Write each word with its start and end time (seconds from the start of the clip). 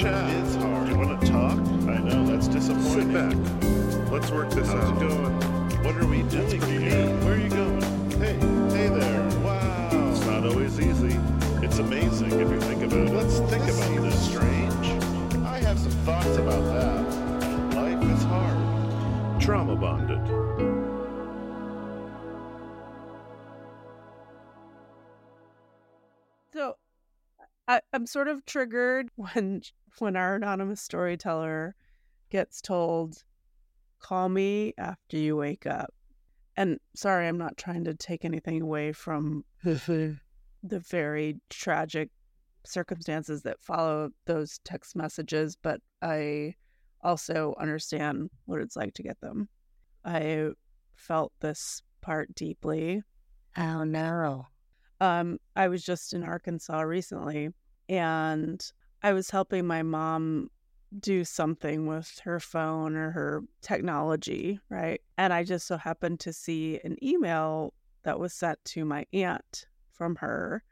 Chat. 0.00 0.30
It's 0.46 0.54
hard. 0.56 0.88
You 0.88 0.96
want 0.96 1.20
to 1.20 1.26
talk? 1.26 1.58
I 1.88 1.98
know 1.98 2.26
that's 2.26 2.48
disappointing. 2.48 3.12
Sit 3.12 3.12
back. 3.12 4.10
Let's 4.10 4.30
work 4.30 4.50
this 4.50 4.66
How's 4.66 4.84
out. 4.84 4.96
it 4.96 5.08
going? 5.08 5.84
What 5.84 5.96
are 5.96 6.06
we 6.06 6.22
doing 6.22 6.62
here? 6.62 7.06
Where 7.18 7.34
are 7.34 7.36
you 7.36 7.50
going? 7.50 7.82
Hey, 8.12 8.34
hey 8.76 8.88
there. 8.88 9.22
Wow. 9.44 10.10
It's 10.10 10.24
not 10.24 10.46
always 10.46 10.80
easy. 10.80 11.18
It's 11.62 11.78
amazing 11.78 12.32
if 12.32 12.50
you 12.50 12.60
think 12.60 12.82
about 12.82 13.08
it. 13.08 13.12
Let's 13.12 13.38
think 13.50 13.62
about 13.62 14.02
this. 14.02 14.30
Strange. 14.30 14.86
I 15.44 15.58
have 15.58 15.78
some 15.78 15.92
thoughts 16.06 16.36
about 16.36 16.64
that. 16.72 17.74
Life 17.76 18.02
is 18.10 18.22
hard. 18.24 19.40
Trauma 19.40 19.76
bonded. 19.76 20.26
So 26.54 26.76
I'm 27.92 28.06
sort 28.06 28.28
of 28.28 28.44
triggered 28.46 29.10
when 29.16 29.62
when 29.98 30.16
our 30.16 30.36
anonymous 30.36 30.80
storyteller 30.80 31.74
gets 32.30 32.60
told, 32.60 33.24
"Call 33.98 34.28
me 34.28 34.74
after 34.78 35.16
you 35.16 35.36
wake 35.36 35.66
up." 35.66 35.92
And 36.56 36.78
sorry, 36.94 37.26
I'm 37.26 37.38
not 37.38 37.56
trying 37.56 37.84
to 37.84 37.94
take 37.94 38.24
anything 38.24 38.60
away 38.60 38.92
from 38.92 39.44
the 39.62 40.18
very 40.62 41.40
tragic 41.48 42.10
circumstances 42.64 43.42
that 43.42 43.60
follow 43.60 44.10
those 44.26 44.58
text 44.64 44.94
messages, 44.94 45.56
but 45.56 45.80
I 46.02 46.54
also 47.02 47.54
understand 47.58 48.30
what 48.44 48.60
it's 48.60 48.76
like 48.76 48.94
to 48.94 49.02
get 49.02 49.20
them. 49.20 49.48
I 50.04 50.50
felt 50.94 51.32
this 51.40 51.82
part 52.00 52.34
deeply. 52.34 53.02
Oh 53.56 53.84
no. 53.84 54.46
Um, 55.00 55.38
I 55.56 55.68
was 55.68 55.82
just 55.82 56.12
in 56.12 56.22
Arkansas 56.22 56.80
recently 56.82 57.50
and 57.88 58.62
I 59.02 59.12
was 59.12 59.30
helping 59.30 59.66
my 59.66 59.82
mom 59.82 60.50
do 60.98 61.24
something 61.24 61.86
with 61.86 62.20
her 62.24 62.40
phone 62.40 62.96
or 62.96 63.12
her 63.12 63.42
technology, 63.62 64.58
right? 64.68 65.00
And 65.16 65.32
I 65.32 65.44
just 65.44 65.66
so 65.66 65.76
happened 65.76 66.20
to 66.20 66.32
see 66.32 66.80
an 66.84 66.96
email 67.02 67.74
that 68.02 68.18
was 68.18 68.34
sent 68.34 68.58
to 68.64 68.84
my 68.84 69.06
aunt 69.12 69.66
from 69.92 70.16
her. 70.16 70.64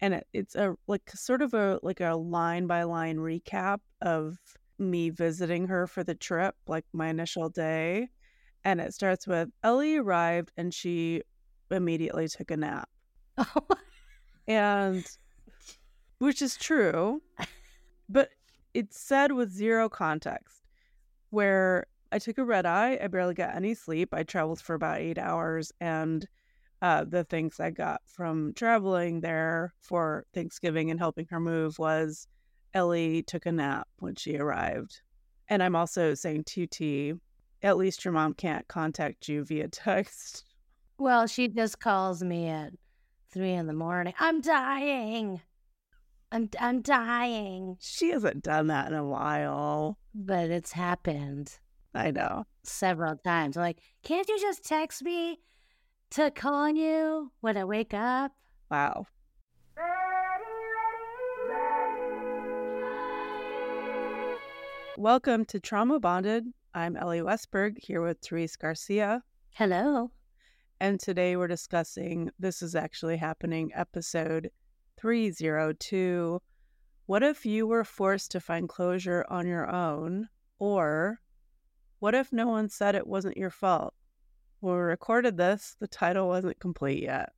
And 0.00 0.14
it, 0.14 0.26
it's 0.32 0.54
a 0.54 0.74
like 0.86 1.10
sort 1.10 1.42
of 1.42 1.54
a 1.54 1.78
like 1.82 2.00
a 2.00 2.14
line 2.14 2.66
by 2.66 2.82
line 2.82 3.18
recap 3.18 3.78
of 4.00 4.36
me 4.78 5.10
visiting 5.10 5.68
her 5.68 5.86
for 5.86 6.04
the 6.04 6.14
trip, 6.14 6.54
like 6.66 6.84
my 6.92 7.08
initial 7.08 7.48
day. 7.48 8.10
And 8.64 8.80
it 8.80 8.94
starts 8.94 9.26
with 9.26 9.48
Elly 9.62 9.96
arrived 9.96 10.52
and 10.56 10.74
she 10.74 11.22
immediately 11.70 12.28
took 12.28 12.50
a 12.50 12.56
nap. 12.56 12.88
and 14.46 15.04
which 16.18 16.42
is 16.42 16.56
true, 16.56 17.22
but 18.12 18.30
it's 18.74 18.98
said 18.98 19.32
with 19.32 19.50
zero 19.50 19.88
context. 19.88 20.62
Where 21.30 21.86
I 22.10 22.18
took 22.18 22.38
a 22.38 22.44
red 22.44 22.66
eye, 22.66 22.98
I 23.02 23.06
barely 23.06 23.34
got 23.34 23.56
any 23.56 23.74
sleep. 23.74 24.12
I 24.12 24.22
traveled 24.22 24.60
for 24.60 24.74
about 24.74 24.98
eight 24.98 25.18
hours, 25.18 25.72
and 25.80 26.28
uh, 26.82 27.04
the 27.04 27.24
things 27.24 27.58
I 27.58 27.70
got 27.70 28.02
from 28.06 28.52
traveling 28.54 29.20
there 29.20 29.72
for 29.80 30.26
Thanksgiving 30.34 30.90
and 30.90 31.00
helping 31.00 31.26
her 31.30 31.40
move 31.40 31.78
was 31.78 32.26
Elly 32.74 33.22
took 33.22 33.46
a 33.46 33.52
nap 33.52 33.88
when 33.98 34.14
she 34.14 34.36
arrived. 34.36 35.00
And 35.48 35.62
I'm 35.62 35.76
also 35.76 36.14
saying 36.14 36.44
to 36.44 36.66
T, 36.66 37.14
at 37.62 37.76
least 37.76 38.04
your 38.04 38.12
mom 38.12 38.34
can't 38.34 38.66
contact 38.68 39.28
you 39.28 39.44
via 39.44 39.68
text. 39.72 40.44
Well, 40.98 41.26
she 41.26 41.48
just 41.48 41.80
calls 41.80 42.22
me 42.22 42.48
at 42.48 42.72
three 43.30 43.52
in 43.52 43.66
the 43.66 43.72
morning. 43.72 44.14
I'm 44.18 44.40
dying. 44.40 45.40
I'm 46.34 46.48
I'm 46.58 46.80
dying. 46.80 47.76
She 47.78 48.08
hasn't 48.08 48.42
done 48.42 48.68
that 48.68 48.86
in 48.86 48.94
a 48.94 49.04
while. 49.06 49.98
But 50.14 50.48
it's 50.48 50.72
happened 50.72 51.58
I 51.94 52.10
know. 52.10 52.46
several 52.62 53.16
times. 53.16 53.58
I'm 53.58 53.62
like, 53.62 53.82
can't 54.02 54.26
you 54.26 54.40
just 54.40 54.64
text 54.64 55.02
me 55.02 55.40
to 56.12 56.30
call 56.30 56.54
on 56.54 56.76
you 56.76 57.32
when 57.42 57.58
I 57.58 57.64
wake 57.64 57.92
up? 57.92 58.32
Wow. 58.70 59.08
Welcome 64.96 65.44
to 65.44 65.60
Trauma 65.60 66.00
Bonded. 66.00 66.44
I'm 66.72 66.96
Elly 66.96 67.20
Westberg 67.20 67.76
here 67.76 68.00
with 68.00 68.20
Therese 68.26 68.56
Garcia. 68.56 69.22
Hello. 69.50 70.10
And 70.80 70.98
today 70.98 71.36
we're 71.36 71.46
discussing 71.46 72.30
This 72.38 72.62
is 72.62 72.74
Actually 72.74 73.18
Happening, 73.18 73.70
episode 73.74 74.50
302. 74.96 76.40
What 77.06 77.22
if 77.22 77.44
you 77.44 77.66
were 77.66 77.84
forced 77.84 78.30
to 78.32 78.40
find 78.40 78.68
closure 78.68 79.24
on 79.28 79.46
your 79.46 79.70
own? 79.70 80.28
Or 80.58 81.20
what 81.98 82.14
if 82.14 82.32
no 82.32 82.48
one 82.48 82.68
said 82.68 82.94
it 82.94 83.06
wasn't 83.06 83.36
your 83.36 83.50
fault? 83.50 83.94
When 84.60 84.74
we 84.74 84.80
recorded 84.80 85.36
this, 85.36 85.76
the 85.80 85.88
title 85.88 86.28
wasn't 86.28 86.60
complete 86.60 87.02
yet. 87.02 87.32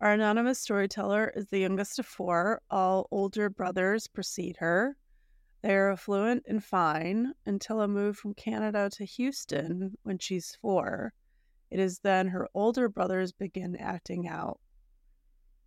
Our 0.00 0.12
anonymous 0.12 0.60
storyteller 0.60 1.32
is 1.34 1.46
the 1.46 1.60
youngest 1.60 1.98
of 1.98 2.06
four. 2.06 2.60
All 2.70 3.08
older 3.10 3.48
brothers 3.48 4.06
precede 4.06 4.56
her. 4.58 4.96
They 5.62 5.74
are 5.74 5.92
affluent 5.92 6.44
and 6.46 6.62
fine 6.62 7.32
until 7.46 7.80
a 7.80 7.88
move 7.88 8.18
from 8.18 8.34
Canada 8.34 8.90
to 8.94 9.04
Houston 9.04 9.96
when 10.02 10.18
she's 10.18 10.58
four. 10.60 11.14
It 11.70 11.80
is 11.80 12.00
then 12.00 12.28
her 12.28 12.48
older 12.54 12.88
brothers 12.88 13.32
begin 13.32 13.74
acting 13.76 14.28
out. 14.28 14.60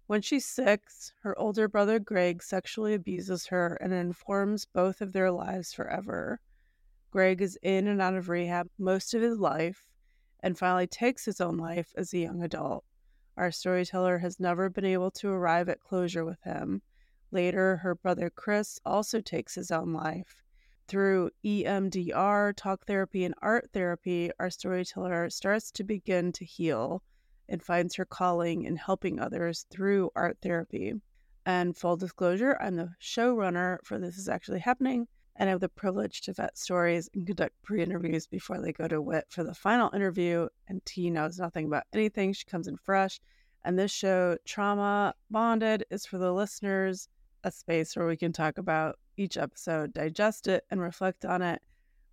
When 0.07 0.22
she's 0.22 0.45
six, 0.45 1.12
her 1.23 1.38
older 1.38 1.68
brother 1.68 2.00
Greg 2.00 2.41
sexually 2.41 2.94
abuses 2.94 3.47
her 3.47 3.75
and 3.81 3.91
informs 3.91 4.63
both 4.63 5.01
of 5.01 5.12
their 5.12 5.29
lives 5.29 5.73
forever. 5.73 6.40
Greg 7.12 7.41
is 7.41 7.59
in 7.62 7.88
and 7.88 8.01
out 8.01 8.16
of 8.16 8.29
rehab 8.29 8.69
most 8.78 9.13
of 9.13 9.22
his 9.22 9.38
life 9.38 9.89
and 10.39 10.57
finally 10.57 10.88
takes 10.88 11.25
his 11.25 11.42
own 11.42 11.57
life 11.57 11.92
as 11.98 12.13
a 12.13 12.19
young 12.19 12.42
adult. 12.42 12.86
Our 13.36 13.51
storyteller 13.51 14.19
has 14.19 14.39
never 14.39 14.69
been 14.69 14.86
able 14.86 15.12
to 15.12 15.27
arrive 15.30 15.68
at 15.68 15.81
closure 15.81 16.24
with 16.24 16.42
him. 16.42 16.81
Later, 17.31 17.75
her 17.75 17.94
brother 17.94 18.30
Chris 18.30 18.80
also 18.86 19.19
takes 19.19 19.56
his 19.56 19.71
own 19.71 19.92
life. 19.92 20.42
Through 20.88 21.31
EMDR, 21.44 22.54
talk 22.56 22.86
therapy, 22.86 23.25
and 23.25 23.36
art 23.42 23.71
therapy, 23.74 24.31
our 24.39 24.50
storyteller 24.50 25.30
starts 25.30 25.69
to 25.71 25.83
begin 25.83 26.31
to 26.31 26.45
heal 26.45 27.04
and 27.49 27.63
finds 27.63 27.95
her 27.95 28.05
calling 28.05 28.63
in 28.63 28.75
helping 28.75 29.19
others 29.19 29.65
through 29.69 30.11
art 30.15 30.38
therapy. 30.41 30.94
And 31.45 31.77
full 31.77 31.95
disclosure, 31.95 32.57
I'm 32.59 32.75
the 32.75 32.91
showrunner 33.01 33.77
for 33.83 33.97
This 33.97 34.17
Is 34.17 34.27
Actually 34.27 34.59
Happening, 34.59 35.07
and 35.38 35.47
I 35.47 35.51
have 35.51 35.61
the 35.61 35.69
privilege 35.69 36.21
to 36.21 36.33
vet 36.33 36.57
stories 36.57 37.09
and 37.13 37.25
conduct 37.25 37.55
pre 37.63 37.81
interviews 37.81 38.27
before 38.27 38.59
they 38.59 38.73
go 38.73 38.88
to 38.88 39.01
Whit 39.01 39.25
for 39.29 39.44
the 39.44 39.53
final 39.53 39.89
interview. 39.94 40.47
And 40.67 40.83
T 40.85 41.09
knows 41.09 41.39
nothing 41.39 41.65
about 41.65 41.83
anything, 41.94 42.33
she 42.33 42.45
comes 42.45 42.67
in 42.67 42.75
fresh. 42.77 43.19
And 43.63 43.77
this 43.77 43.91
show, 43.91 44.38
Trauma 44.45 45.13
Bonded, 45.29 45.85
is 45.89 46.05
for 46.05 46.17
the 46.17 46.33
listeners, 46.33 47.07
a 47.44 47.51
space 47.51 47.95
where 47.95 48.07
we 48.07 48.17
can 48.17 48.33
talk 48.33 48.57
about 48.57 48.97
each 49.15 49.38
episode, 49.38 49.94
digest 49.94 50.47
it, 50.47 50.65
and 50.69 50.81
reflect 50.81 51.25
on 51.25 51.41
it 51.41 51.61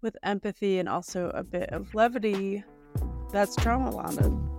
with 0.01 0.17
empathy 0.23 0.79
and 0.79 0.89
also 0.89 1.31
a 1.31 1.43
bit 1.43 1.71
of 1.71 1.95
levity. 1.95 2.63
That's 3.33 3.57
trauma 3.57 3.91
bonded. 3.91 4.54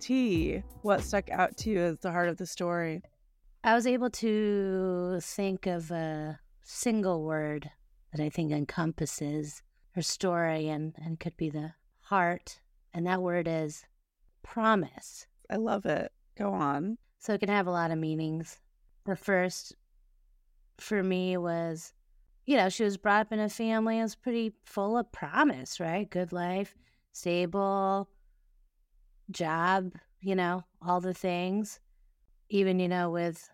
T, 0.00 0.62
what 0.80 1.02
stuck 1.02 1.28
out 1.30 1.56
to 1.58 1.70
you 1.70 1.80
as 1.80 2.00
the 2.00 2.10
heart 2.10 2.30
of 2.30 2.38
the 2.38 2.46
story? 2.46 3.02
I 3.62 3.74
was 3.74 3.86
able 3.86 4.08
to 4.08 5.18
think 5.20 5.66
of 5.66 5.90
a 5.90 6.40
single 6.62 7.24
word 7.24 7.70
that 8.12 8.22
I 8.22 8.30
think 8.30 8.50
encompasses 8.50 9.62
her 9.92 10.00
story 10.00 10.68
and, 10.68 10.94
and 11.04 11.20
could 11.20 11.36
be 11.36 11.50
the 11.50 11.74
heart. 12.00 12.60
And 12.94 13.06
that 13.06 13.20
word 13.20 13.46
is 13.46 13.84
promise. 14.42 15.26
I 15.50 15.56
love 15.56 15.84
it. 15.84 16.10
Go 16.38 16.52
on. 16.54 16.96
So 17.18 17.34
it 17.34 17.40
can 17.40 17.50
have 17.50 17.66
a 17.66 17.70
lot 17.70 17.90
of 17.90 17.98
meanings. 17.98 18.60
The 19.08 19.16
first 19.16 19.74
for 20.76 21.02
me 21.02 21.38
was, 21.38 21.94
you 22.44 22.58
know, 22.58 22.68
she 22.68 22.84
was 22.84 22.98
brought 22.98 23.22
up 23.22 23.32
in 23.32 23.38
a 23.38 23.48
family 23.48 23.96
that 23.96 24.02
was 24.02 24.14
pretty 24.14 24.52
full 24.66 24.98
of 24.98 25.10
promise, 25.12 25.80
right? 25.80 26.10
Good 26.10 26.30
life, 26.30 26.76
stable, 27.12 28.10
job, 29.30 29.94
you 30.20 30.34
know, 30.34 30.62
all 30.86 31.00
the 31.00 31.14
things. 31.14 31.80
Even, 32.50 32.78
you 32.80 32.86
know, 32.86 33.08
with 33.08 33.48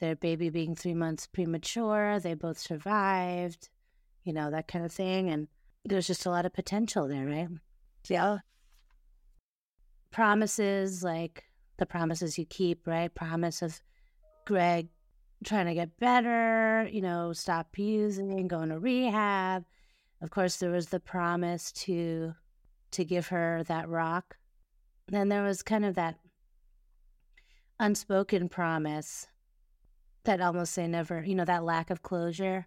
their 0.00 0.16
baby 0.16 0.48
being 0.48 0.74
three 0.74 0.94
months 0.94 1.26
premature, 1.26 2.18
they 2.18 2.32
both 2.32 2.56
survived, 2.58 3.68
you 4.22 4.32
know, 4.32 4.50
that 4.50 4.68
kind 4.68 4.86
of 4.86 4.92
thing. 4.92 5.28
And 5.28 5.48
there's 5.84 6.06
just 6.06 6.24
a 6.24 6.30
lot 6.30 6.46
of 6.46 6.54
potential 6.54 7.08
there, 7.08 7.26
right? 7.26 7.48
Yeah. 8.08 8.38
Promises 10.10 11.04
like 11.04 11.44
the 11.76 11.84
promises 11.84 12.38
you 12.38 12.46
keep, 12.46 12.86
right? 12.86 13.14
Promise 13.14 13.60
of 13.60 13.82
Greg 14.46 14.88
trying 15.44 15.66
to 15.66 15.74
get 15.74 15.98
better, 15.98 16.88
you 16.90 17.00
know, 17.00 17.32
stop 17.32 17.78
using, 17.78 18.48
going 18.48 18.70
to 18.70 18.78
rehab. 18.78 19.64
Of 20.20 20.30
course, 20.30 20.56
there 20.56 20.70
was 20.70 20.88
the 20.88 21.00
promise 21.00 21.70
to 21.72 22.34
to 22.92 23.04
give 23.04 23.28
her 23.28 23.62
that 23.64 23.88
rock. 23.88 24.36
Then 25.08 25.28
there 25.28 25.42
was 25.42 25.62
kind 25.62 25.84
of 25.84 25.94
that 25.96 26.16
unspoken 27.80 28.48
promise 28.48 29.26
that 30.24 30.40
almost 30.40 30.76
they 30.76 30.86
never, 30.86 31.22
you 31.24 31.34
know, 31.34 31.44
that 31.44 31.64
lack 31.64 31.90
of 31.90 32.02
closure 32.02 32.66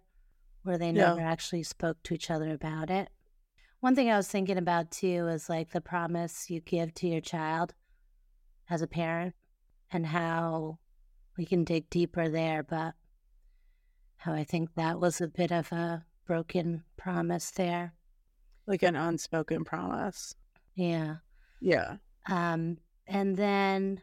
where 0.62 0.78
they 0.78 0.92
Yeah. 0.92 1.14
never 1.14 1.20
actually 1.22 1.62
spoke 1.62 2.02
to 2.04 2.14
each 2.14 2.30
other 2.30 2.50
about 2.52 2.90
it. 2.90 3.08
One 3.80 3.94
thing 3.94 4.10
I 4.10 4.16
was 4.16 4.28
thinking 4.28 4.58
about 4.58 4.90
too 4.90 5.28
is 5.28 5.48
like 5.48 5.70
the 5.70 5.80
promise 5.80 6.50
you 6.50 6.60
give 6.60 6.94
to 6.94 7.08
your 7.08 7.20
child 7.20 7.74
as 8.68 8.82
a 8.82 8.86
parent 8.86 9.34
and 9.90 10.06
how 10.06 10.78
we 11.38 11.46
can 11.46 11.62
dig 11.64 11.88
deeper 11.88 12.28
there, 12.28 12.64
but 12.64 12.94
how 14.16 14.32
I 14.34 14.42
think 14.42 14.74
that 14.74 15.00
was 15.00 15.20
a 15.20 15.28
bit 15.28 15.52
of 15.52 15.70
a 15.70 16.04
broken 16.26 16.82
promise 16.96 17.52
there. 17.52 17.94
Like 18.66 18.82
an 18.82 18.96
unspoken 18.96 19.64
promise. 19.64 20.34
Yeah. 20.74 21.16
Yeah. 21.60 21.96
Um, 22.28 22.78
and 23.06 23.36
then, 23.36 24.02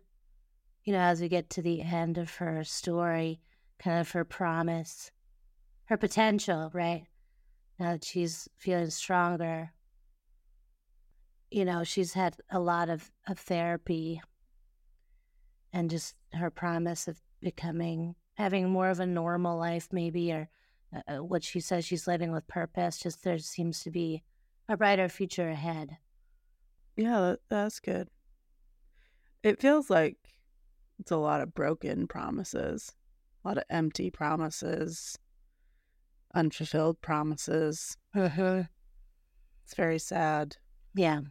you 0.85 0.93
know, 0.93 0.99
as 0.99 1.19
we 1.19 1.27
get 1.27 1.49
to 1.51 1.61
the 1.61 1.81
end 1.81 2.17
of 2.17 2.33
her 2.35 2.63
story, 2.63 3.41
kind 3.77 3.99
of 3.99 4.09
her 4.11 4.23
promise, 4.23 5.11
her 5.85 5.97
potential, 5.97 6.71
right? 6.73 7.03
Now 7.77 7.91
that 7.91 8.05
she's 8.05 8.47
feeling 8.55 8.89
stronger, 8.89 9.73
you 11.51 11.65
know, 11.65 11.83
she's 11.83 12.13
had 12.13 12.37
a 12.49 12.59
lot 12.59 12.89
of, 12.89 13.11
of 13.27 13.37
therapy 13.37 14.21
and 15.73 15.89
just 15.89 16.15
her 16.35 16.49
promise 16.49 17.07
of 17.07 17.21
becoming, 17.41 18.15
having 18.35 18.69
more 18.69 18.89
of 18.89 18.99
a 18.99 19.05
normal 19.05 19.57
life, 19.57 19.89
maybe, 19.91 20.31
or 20.31 20.49
uh, 20.95 21.01
uh, 21.07 21.23
what 21.23 21.43
she 21.43 21.59
says 21.59 21.85
she's 21.85 22.07
living 22.07 22.31
with 22.31 22.47
purpose. 22.47 22.97
Just 22.99 23.23
there 23.23 23.37
seems 23.39 23.81
to 23.81 23.91
be 23.91 24.23
a 24.69 24.77
brighter 24.77 25.09
future 25.09 25.49
ahead. 25.49 25.97
Yeah, 26.95 27.35
that's 27.49 27.79
good. 27.79 28.09
It 29.43 29.59
feels 29.61 29.89
like 29.89 30.17
it's 30.99 31.11
a 31.11 31.17
lot 31.17 31.41
of 31.41 31.53
broken 31.53 32.07
promises, 32.07 32.95
a 33.43 33.47
lot 33.47 33.57
of 33.57 33.63
empty 33.69 34.09
promises, 34.09 35.17
unfulfilled 36.33 37.01
promises. 37.01 37.97
It's 38.15 39.73
very 39.75 39.99
sad, 39.99 40.57
Yeah. 40.93 41.21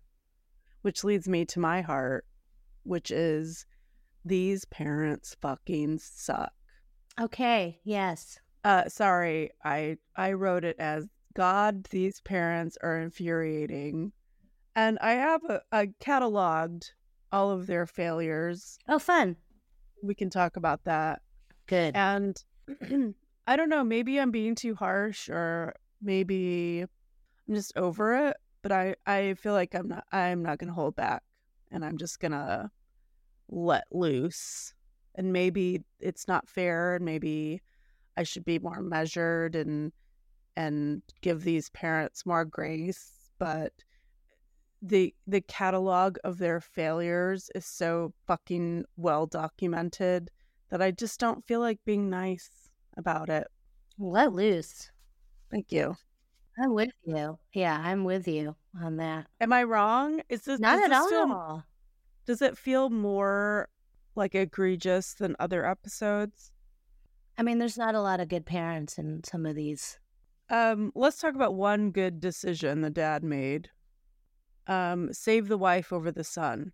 which 0.83 1.03
leads 1.05 1.29
me 1.29 1.45
to 1.47 1.61
my 1.61 1.81
heart, 1.81 2.27
which 2.83 3.11
is 3.11 3.65
these 4.25 4.65
parents 4.65 5.37
fucking 5.41 5.99
suck. 5.99 6.53
Okay. 7.21 7.81
Yes. 7.85 8.39
Uh 8.65 8.89
sorry, 8.89 9.51
I 9.65 9.99
I 10.17 10.33
wrote 10.33 10.65
it 10.65 10.77
as 10.79 11.07
God, 11.35 11.85
these 11.91 12.21
parents 12.21 12.79
are 12.83 13.01
infuriating. 13.01 14.13
And 14.77 14.99
I 15.01 15.13
have 15.13 15.43
a, 15.45 15.61
a 15.73 15.87
cataloged 16.01 16.91
all 17.33 17.51
of 17.51 17.67
their 17.67 17.87
failures. 17.87 18.79
Oh, 18.89 19.01
fun. 19.01 19.37
We 20.03 20.15
can 20.15 20.31
talk 20.31 20.57
about 20.57 20.85
that. 20.85 21.23
Good. 21.67 21.97
And 21.97 22.37
I 23.47 23.57
don't 23.57 23.69
know, 23.69 23.83
maybe 23.83 24.21
I'm 24.21 24.31
being 24.31 24.55
too 24.55 24.75
harsh 24.75 25.29
or 25.29 25.75
maybe 26.01 26.85
I'm 27.49 27.55
just 27.55 27.77
over 27.77 28.29
it, 28.29 28.37
but 28.63 28.71
I 28.73 28.95
I 29.07 29.35
feel 29.35 29.53
like 29.53 29.75
I'm 29.75 29.89
not 29.89 30.05
I'm 30.13 30.43
not 30.43 30.59
going 30.59 30.69
to 30.69 30.75
hold 30.75 30.95
back 30.95 31.23
and 31.73 31.85
I'm 31.85 31.99
just 31.99 32.21
going 32.21 32.33
to 32.33 32.71
let 33.49 33.85
loose. 33.93 34.75
And 35.15 35.33
maybe 35.33 35.83
it's 36.01 36.27
not 36.27 36.49
fair 36.49 36.97
and 36.97 37.05
maybe 37.05 37.63
I 38.17 38.23
should 38.25 38.45
be 38.45 38.59
more 38.59 38.81
measured 38.81 39.55
and 39.55 39.93
and 40.57 41.03
give 41.21 41.43
these 41.43 41.71
parents 41.71 42.25
more 42.25 42.45
grace, 42.45 43.31
but 43.39 43.73
the 44.83 45.15
the 45.27 45.41
catalog 45.41 46.19
of 46.25 46.39
their 46.39 46.61
failures 46.61 47.51
is 47.55 47.67
so 47.67 48.13
fucking 48.27 48.85
well 48.97 49.27
documented 49.27 50.31
that 50.71 50.83
I 50.83 50.91
just 50.91 51.19
don't 51.19 51.45
feel 51.47 51.61
like 51.61 51.79
being 51.85 52.11
nice 52.11 52.51
about 52.97 53.31
it. 53.31 53.47
Let 53.99 54.33
loose. 54.33 54.91
Thank 55.51 55.73
you. 55.73 55.97
I'm 56.63 56.75
with 56.75 56.91
you. 57.05 57.39
Yeah, 57.53 57.81
I'm 57.83 58.05
with 58.05 58.29
you 58.29 58.55
on 58.81 58.97
that. 58.99 59.27
Am 59.41 59.53
I 59.53 59.65
wrong? 59.65 60.21
Is 60.29 60.43
this 60.43 60.61
Not 60.61 60.79
at 60.79 60.91
this 60.91 61.13
all. 61.13 61.65
Does 62.27 62.43
it 62.43 62.59
feel 62.59 62.91
more 62.91 63.69
like 64.15 64.35
egregious 64.35 65.15
than 65.15 65.37
other 65.39 65.67
episodes? 65.67 66.53
I 67.37 67.43
mean, 67.43 67.59
there's 67.59 67.79
not 67.79 67.95
a 67.95 68.01
lot 68.01 68.21
of 68.21 68.29
good 68.29 68.47
parents 68.47 68.99
in 68.99 69.23
some 69.25 69.45
of 69.45 69.57
these. 69.57 69.99
Um, 70.51 70.93
let's 70.95 71.19
talk 71.19 71.35
about 71.35 71.55
one 71.55 71.91
good 71.91 72.21
decision 72.21 72.81
the 72.81 72.91
dad 72.91 73.25
made. 73.25 73.71
Um, 74.67 75.13
save 75.13 75.49
the 75.49 75.59
wife 75.59 75.93
over 75.93 76.11
the 76.11 76.25
son. 76.25 76.73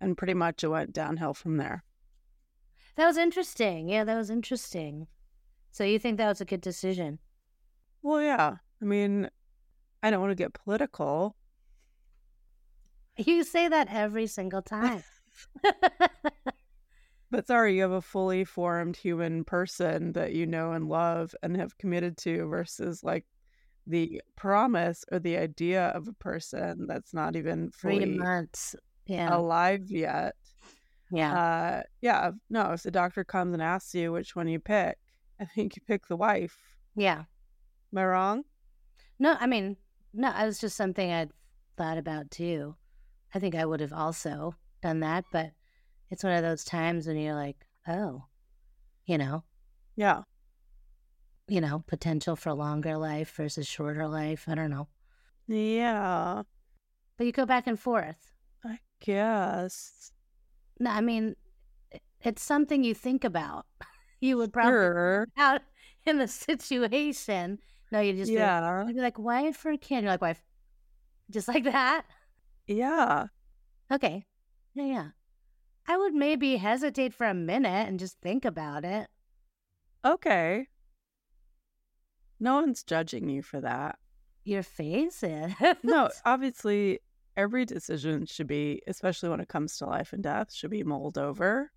And 0.00 0.16
pretty 0.16 0.34
much 0.34 0.64
it 0.64 0.68
went 0.68 0.92
downhill 0.92 1.34
from 1.34 1.58
there. 1.58 1.84
That 2.96 3.06
was 3.06 3.16
interesting. 3.16 3.88
Yeah, 3.88 4.04
that 4.04 4.16
was 4.16 4.30
interesting. 4.30 5.06
So 5.70 5.84
you 5.84 5.98
think 5.98 6.16
that 6.18 6.28
was 6.28 6.40
a 6.40 6.46
good 6.46 6.60
decision? 6.60 7.18
Well, 8.02 8.20
yeah. 8.20 8.56
I 8.82 8.84
mean, 8.84 9.28
I 10.02 10.10
don't 10.10 10.20
want 10.20 10.32
to 10.32 10.42
get 10.42 10.54
political. 10.54 11.36
You 13.26 13.44
say 13.44 13.68
that 13.68 13.88
every 13.90 14.26
single 14.26 14.62
time. 14.62 15.02
But 17.32 17.46
sorry, 17.46 17.76
you 17.76 17.82
have 17.82 17.92
a 17.92 18.02
fully 18.02 18.44
formed 18.44 18.96
human 18.96 19.44
person 19.44 20.12
that 20.14 20.32
you 20.32 20.46
know 20.46 20.72
and 20.72 20.88
love 20.88 21.32
and 21.44 21.56
have 21.56 21.78
committed 21.78 22.16
to 22.18 22.48
versus 22.48 23.04
like 23.04 23.24
the 23.86 24.20
promise 24.34 25.04
or 25.12 25.20
the 25.20 25.36
idea 25.36 25.88
of 25.90 26.08
a 26.08 26.12
person 26.12 26.86
that's 26.88 27.14
not 27.14 27.36
even 27.36 27.70
Three 27.70 28.00
fully 28.00 28.18
months. 28.18 28.74
Yeah. 29.06 29.32
alive 29.36 29.88
yet. 29.92 30.34
yeah. 31.12 31.32
Uh, 31.38 31.82
yeah, 32.00 32.32
no, 32.50 32.72
if 32.72 32.82
the 32.82 32.90
doctor 32.90 33.22
comes 33.22 33.52
and 33.54 33.62
asks 33.62 33.94
you 33.94 34.10
which 34.10 34.34
one 34.34 34.48
you 34.48 34.58
pick, 34.58 34.98
I 35.38 35.44
think 35.44 35.76
you 35.76 35.82
pick 35.86 36.08
the 36.08 36.16
wife. 36.16 36.58
yeah. 36.96 37.22
Am 37.92 37.98
I 37.98 38.04
wrong? 38.06 38.42
No, 39.20 39.36
I 39.38 39.46
mean, 39.46 39.76
no, 40.12 40.30
it 40.36 40.46
was 40.46 40.58
just 40.58 40.76
something 40.76 41.12
I'd 41.12 41.30
thought 41.76 41.96
about 41.98 42.28
too. 42.32 42.74
I 43.34 43.38
think 43.38 43.54
I 43.54 43.64
would 43.64 43.80
have 43.80 43.92
also 43.92 44.54
done 44.82 45.00
that, 45.00 45.24
but 45.32 45.52
it's 46.10 46.24
one 46.24 46.32
of 46.34 46.42
those 46.42 46.64
times 46.64 47.06
when 47.06 47.16
you're 47.16 47.34
like, 47.34 47.66
oh, 47.86 48.24
you 49.06 49.18
know, 49.18 49.44
Yeah. 49.96 50.22
you 51.48 51.60
know, 51.60 51.84
potential 51.86 52.36
for 52.36 52.52
longer 52.52 52.96
life 52.96 53.32
versus 53.36 53.66
shorter 53.66 54.08
life. 54.08 54.44
I 54.48 54.54
don't 54.54 54.70
know. 54.70 54.88
Yeah, 55.46 56.42
But 57.16 57.26
you 57.26 57.32
go 57.32 57.44
back 57.46 57.66
and 57.66 57.78
forth. 57.78 58.32
I 58.64 58.78
guess. 59.00 60.12
No, 60.78 60.90
I 60.90 61.00
mean, 61.00 61.34
it's 62.22 62.42
something 62.42 62.84
you 62.84 62.94
think 62.94 63.24
about. 63.24 63.66
You 64.22 64.36
would 64.36 64.52
probably 64.52 64.72
Sure. 64.72 65.26
out 65.38 65.62
in 66.04 66.18
the 66.18 66.28
situation. 66.28 67.58
No, 67.90 68.00
you 68.00 68.12
just 68.12 68.28
be 68.30 68.36
like- 68.36 68.44
Yeah. 68.46 68.84
be 68.86 69.00
like, 69.00 69.18
wife 69.18 69.56
for 69.56 69.70
a 69.70 69.78
kid. 69.78 70.02
You're 70.02 70.10
like, 70.12 70.20
wife, 70.20 70.42
just 71.30 71.48
like 71.48 71.64
that. 71.64 72.04
Yeah. 72.70 73.26
Okay, 73.92 74.24
yeah, 74.74 74.84
yeah. 74.84 75.08
I 75.88 75.96
would 75.96 76.14
maybe 76.14 76.56
hesitate 76.56 77.12
for 77.12 77.26
a 77.26 77.34
minute 77.34 77.88
and 77.88 77.98
just 77.98 78.16
think 78.20 78.44
about 78.44 78.84
it. 78.84 79.08
Okay. 80.04 80.68
No 82.38 82.54
one's 82.54 82.84
judging 82.84 83.28
you 83.28 83.42
for 83.42 83.60
that. 83.60 83.98
Your 84.44 84.62
face 84.62 85.22
is. 85.22 85.52
No, 85.82 86.10
obviously, 86.24 87.00
every 87.36 87.64
decision 87.64 88.24
should 88.26 88.46
be, 88.46 88.82
especially 88.86 89.28
when 89.28 89.40
it 89.40 89.48
comes 89.48 89.76
to 89.78 89.86
life 89.86 90.12
and 90.12 90.22
death, 90.22 90.52
should 90.52 90.70
be 90.70 90.84
mulled 90.84 91.18
over. 91.18 91.70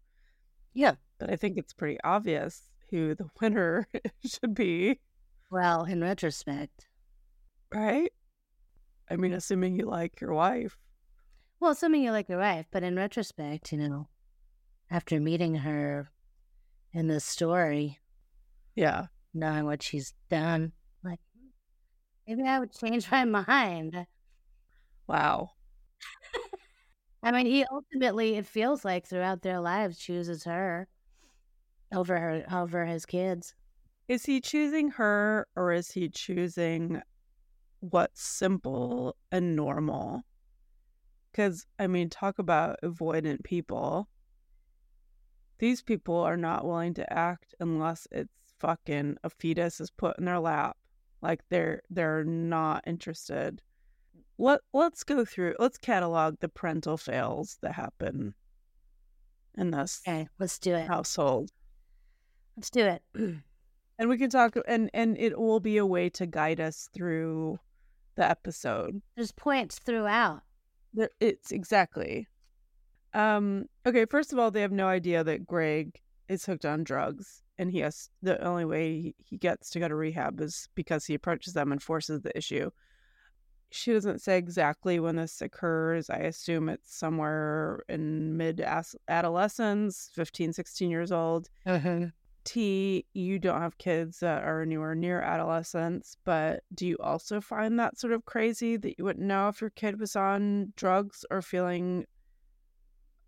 Yeah. 0.74 0.94
But 1.18 1.32
I 1.32 1.36
think 1.36 1.58
it's 1.58 1.74
pretty 1.74 1.98
obvious 2.04 2.62
who 2.92 3.16
the 3.16 3.30
winner 3.42 3.88
should 4.26 4.54
be, 4.54 5.00
Well, 5.50 5.86
in 5.86 6.02
retrospect. 6.02 6.88
right? 7.74 8.12
I 9.10 9.16
mean, 9.16 9.34
assuming 9.34 9.76
you 9.76 9.86
like 9.86 10.20
your 10.22 10.34
wife. 10.34 10.78
Well, 11.60 11.72
assuming 11.72 12.04
you 12.04 12.12
like 12.12 12.30
your 12.30 12.40
wife, 12.40 12.68
but 12.72 12.84
in 12.84 12.96
retrospect, 12.96 13.72
you 13.72 13.78
know, 13.78 14.08
after 14.90 15.20
meeting 15.20 15.56
her 15.56 16.10
in 16.94 17.08
this 17.08 17.26
story, 17.26 18.00
Yeah. 18.76 19.08
knowing 19.34 19.66
what 19.66 19.82
she's 19.84 20.14
done, 20.30 20.74
like 21.04 21.20
maybe 22.28 22.44
I 22.44 22.60
would 22.60 22.72
change 22.74 23.10
my 23.12 23.26
mind. 23.26 24.08
Wow. 25.08 25.52
I 27.24 27.32
mean, 27.32 27.46
he 27.46 27.66
ultimately, 27.66 28.36
it 28.36 28.46
feels 28.46 28.84
like 28.84 29.08
throughout 29.08 29.42
their 29.42 29.60
lives, 29.62 29.98
chooses 29.98 30.44
her 30.44 30.88
over 31.94 32.18
her 32.20 32.46
over 32.52 32.86
his 32.86 33.06
kids. 33.06 33.56
Is 34.08 34.26
he 34.26 34.42
choosing 34.42 34.92
her 34.92 35.48
or 35.56 35.72
is 35.72 35.92
he 35.92 36.10
choosing 36.10 37.02
what's 37.90 38.22
simple 38.22 39.18
and 39.32 39.56
normal? 39.56 40.24
Because, 41.32 41.66
I 41.78 41.88
mean, 41.88 42.10
talk 42.10 42.40
about 42.40 42.80
avoidant 42.84 43.44
people. 43.44 44.08
These 45.60 45.82
people 45.82 46.16
are 46.16 46.38
not 46.38 46.66
willing 46.66 46.94
to 46.96 47.14
act 47.14 47.56
unless 47.60 48.08
it's 48.12 48.32
fucking 48.60 49.18
a 49.24 49.30
fetus 49.30 49.82
is 49.82 49.92
put 49.92 50.18
in 50.18 50.26
their 50.26 50.40
lap. 50.40 50.78
Like 51.22 51.42
they're 51.50 51.82
they're 51.90 52.24
not 52.24 52.84
interested. 52.88 53.62
Let 54.38 54.62
let's 54.74 55.04
go 55.04 55.24
through 55.26 55.56
let's 55.60 55.78
catalog 55.78 56.36
the 56.40 56.50
parental 56.50 56.98
fails 56.98 57.58
that 57.62 57.74
happen 57.74 58.34
in 59.58 59.72
this 59.72 60.02
Okay, 60.08 60.28
let's 60.40 60.60
do 60.60 60.76
it. 60.76 60.88
household. 60.88 61.52
Let's 62.58 62.70
do 62.70 62.86
it. 62.86 63.04
and 63.16 64.10
we 64.10 64.18
can 64.18 64.30
talk 64.30 64.58
and 64.68 64.90
and 64.94 65.18
it 65.18 65.38
will 65.40 65.62
be 65.62 65.78
a 65.78 65.86
way 65.86 66.10
to 66.10 66.26
guide 66.26 66.60
us 66.60 66.90
through 66.94 67.60
the 68.16 68.30
episode. 68.30 69.02
There's 69.16 69.32
points 69.32 69.80
throughout. 69.80 70.42
There- 70.94 71.10
it's 71.20 71.52
exactly. 71.52 72.28
Um 73.14 73.66
okay 73.86 74.06
first 74.06 74.34
of 74.34 74.40
all 74.40 74.50
they 74.52 74.62
have 74.62 74.72
no 74.72 74.88
idea 74.88 75.24
that 75.24 75.46
greg 75.46 76.00
is 76.28 76.46
hooked 76.46 76.66
on 76.66 76.84
drugs 76.84 77.44
and 77.60 77.70
he 77.72 77.80
has 77.80 78.10
the 78.24 78.42
only 78.44 78.66
way 78.66 79.14
he- 79.18 79.38
gets 79.38 79.70
to 79.72 79.80
go 79.80 79.88
to 79.88 79.94
rehab 79.96 80.42
is 80.42 80.68
because 80.74 81.06
he 81.06 81.14
approaches 81.14 81.54
them 81.54 81.72
and 81.72 81.82
forces 81.84 82.22
the 82.22 82.36
issue. 82.36 82.72
She 83.70 83.92
doesn't 83.94 84.22
say 84.22 84.38
exactly 84.38 85.00
when 85.00 85.16
this 85.16 85.42
occurs. 85.42 86.10
I 86.10 86.18
assume 86.18 86.70
it's 86.70 86.96
somewhere 86.96 87.84
in 87.90 88.38
mid 88.38 88.62
adolescence 89.08 90.10
15 90.14 90.54
16 90.54 90.90
years 90.90 91.12
old 91.12 91.50
T, 92.44 93.06
you 93.14 93.40
don't 93.40 93.62
have 93.62 93.78
kids 93.78 94.20
that 94.20 94.44
are 94.44 94.62
anywhere 94.62 94.96
near 94.96 95.22
adolescence, 95.22 96.18
but 96.26 96.64
do 96.74 96.86
you 96.88 96.98
also 97.00 97.40
find 97.42 97.80
that 97.80 97.98
sort 97.98 98.14
of 98.14 98.26
crazy 98.26 98.78
that 98.78 98.98
you 98.98 99.06
wouldn't 99.06 99.26
know 99.26 99.48
if 99.50 99.62
your 99.62 99.70
kid 99.72 100.00
was 100.00 100.16
on 100.16 100.74
drugs 100.76 101.26
or 101.32 101.42
feeling 101.42 102.06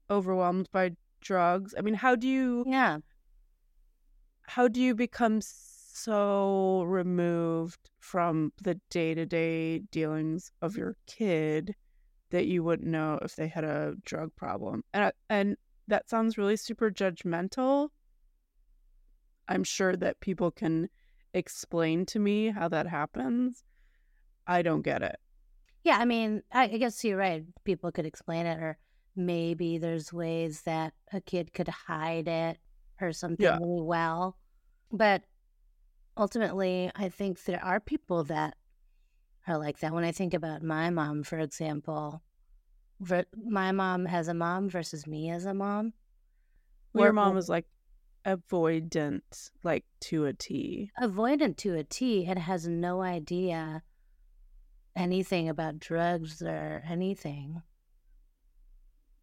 overwhelmed 0.09 0.69
by 0.71 0.91
drugs? 1.21 1.73
I 1.77 1.81
mean, 1.81 1.95
how 1.95 2.15
do 2.15 2.27
you 2.27 2.63
Yeah. 2.67 2.99
how 4.47 4.67
do 4.67 4.81
you 4.81 4.95
become 4.95 5.39
so 5.41 6.83
removed 6.83 7.89
from 7.99 8.51
the 8.61 8.79
day-to-day 8.89 9.79
dealings 9.91 10.51
of 10.61 10.77
your 10.77 10.95
kid 11.07 11.73
that 12.31 12.47
you 12.47 12.63
wouldn't 12.63 12.89
know 12.89 13.19
if 13.23 13.35
they 13.35 13.47
had 13.47 13.63
a 13.63 13.95
drug 14.05 14.35
problem? 14.35 14.83
And 14.93 15.11
and 15.29 15.57
that 15.87 16.09
sounds 16.09 16.37
really 16.37 16.57
super 16.57 16.91
judgmental. 16.91 17.89
I'm 19.47 19.63
sure 19.63 19.95
that 19.95 20.19
people 20.19 20.51
can 20.51 20.89
explain 21.33 22.05
to 22.07 22.19
me 22.19 22.49
how 22.49 22.67
that 22.69 22.87
happens. 22.87 23.63
I 24.47 24.61
don't 24.61 24.81
get 24.83 25.03
it. 25.03 25.17
Yeah, 25.83 25.97
I 25.99 26.05
mean, 26.05 26.43
I, 26.51 26.63
I 26.63 26.77
guess 26.77 27.03
you're 27.03 27.17
right. 27.17 27.43
People 27.63 27.91
could 27.91 28.05
explain 28.05 28.45
it, 28.45 28.59
or 28.59 28.77
maybe 29.15 29.77
there's 29.77 30.11
ways 30.11 30.63
that 30.63 30.93
a 31.13 31.21
kid 31.21 31.53
could 31.53 31.67
hide 31.67 32.27
it 32.27 32.59
or 32.99 33.11
something 33.11 33.45
Yeah. 33.45 33.57
really 33.59 33.81
well. 33.81 34.37
But 34.91 35.23
ultimately, 36.17 36.91
I 36.95 37.09
think 37.09 37.43
there 37.43 37.63
are 37.63 37.79
people 37.79 38.23
that 38.25 38.57
are 39.47 39.57
like 39.57 39.79
that. 39.79 39.93
When 39.93 40.03
I 40.05 40.11
think 40.11 40.33
about 40.33 40.63
my 40.63 40.89
mom, 40.89 41.23
for 41.23 41.39
example, 41.39 42.23
my 43.35 43.71
mom 43.71 44.05
has 44.05 44.27
a 44.27 44.33
mom 44.33 44.69
versus 44.69 45.05
me 45.07 45.29
as 45.29 45.45
a 45.45 45.53
mom. 45.53 45.93
Your 46.93 47.13
mom 47.13 47.35
was 47.35 47.49
like 47.49 47.67
avoidant, 48.25 49.49
like 49.63 49.85
to 50.01 50.25
a 50.25 50.33
T. 50.33 50.91
avoidant 51.01 51.57
to 51.57 51.75
a 51.75 51.83
T 51.83 52.25
and 52.25 52.39
has 52.39 52.67
no 52.67 53.01
idea 53.01 53.83
anything 54.95 55.49
about 55.49 55.79
drugs 55.79 56.41
or 56.41 56.81
anything. 56.87 57.61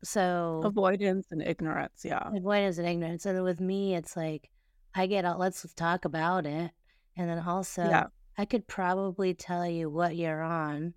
So 0.05 0.63
Avoidance 0.65 1.29
and 1.31 1.43
ignorance, 1.43 2.05
yeah. 2.05 2.29
avoidance 2.35 2.79
and 2.79 2.87
ignorance. 2.89 3.25
And 3.25 3.43
with 3.45 3.61
me, 3.61 3.95
it's 3.95 4.17
like 4.17 4.51
I 4.95 5.07
get 5.07 5.25
out, 5.25 5.39
let's 5.39 5.65
talk 5.75 6.05
about 6.05 6.45
it. 6.47 6.71
And 7.17 7.29
then 7.29 7.39
also, 7.39 7.85
Yeah. 7.85 8.07
I 8.37 8.45
could 8.45 8.67
probably 8.67 9.35
tell 9.35 9.67
you 9.67 9.89
what 9.91 10.17
you're 10.17 10.43
on 10.43 10.95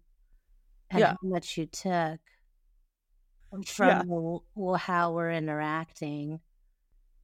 and 0.90 1.00
Yeah. 1.00 1.10
how 1.12 1.18
much 1.22 1.58
you 1.58 1.66
took 1.68 2.20
from 3.68 4.42
Yeah. 4.56 4.78
how 4.78 5.14
we're 5.14 5.32
interacting. 5.32 6.40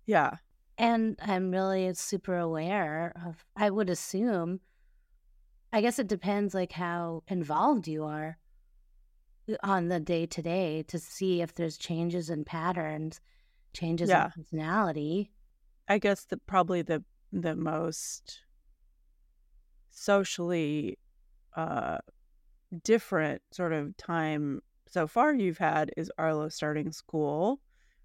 Yeah. 0.05 0.37
And 0.81 1.17
I'm 1.21 1.51
really 1.51 1.93
super 1.93 2.35
aware 2.37 3.13
of, 3.15 3.45
I 3.55 3.69
would 3.69 3.89
assume, 3.89 4.59
I 5.73 5.81
guess 5.81 5.99
it 5.99 6.07
depends 6.07 6.53
like 6.53 6.71
how 6.71 7.23
involved 7.27 7.85
you 7.87 8.05
are 8.05 8.37
uh, 9.49 9.55
on 9.63 9.87
the 9.87 9.99
day 9.99 10.25
to 10.25 10.41
day 10.41 10.83
to 10.83 10.99
see 10.99 11.41
if 11.41 11.53
there's 11.53 11.77
changes 11.77 12.29
in 12.29 12.45
patterns, 12.45 13.21
changes 13.73 14.13
Yeah. 14.13 14.15
in 14.15 14.27
personality. 14.35 15.33
I 15.87 15.99
guess 15.99 16.25
the 16.25 16.37
probably 16.37 16.81
the 16.81 17.03
the 17.31 17.55
most 17.55 18.41
socially 19.89 20.97
uh 21.55 21.99
different 22.83 23.41
sort 23.51 23.73
of 23.73 23.95
time 23.97 24.61
so 24.87 25.07
far 25.07 25.33
you've 25.35 25.59
had 25.59 25.91
is 25.97 26.11
Arlo 26.17 26.49
starting 26.49 26.91
school, 26.91 27.61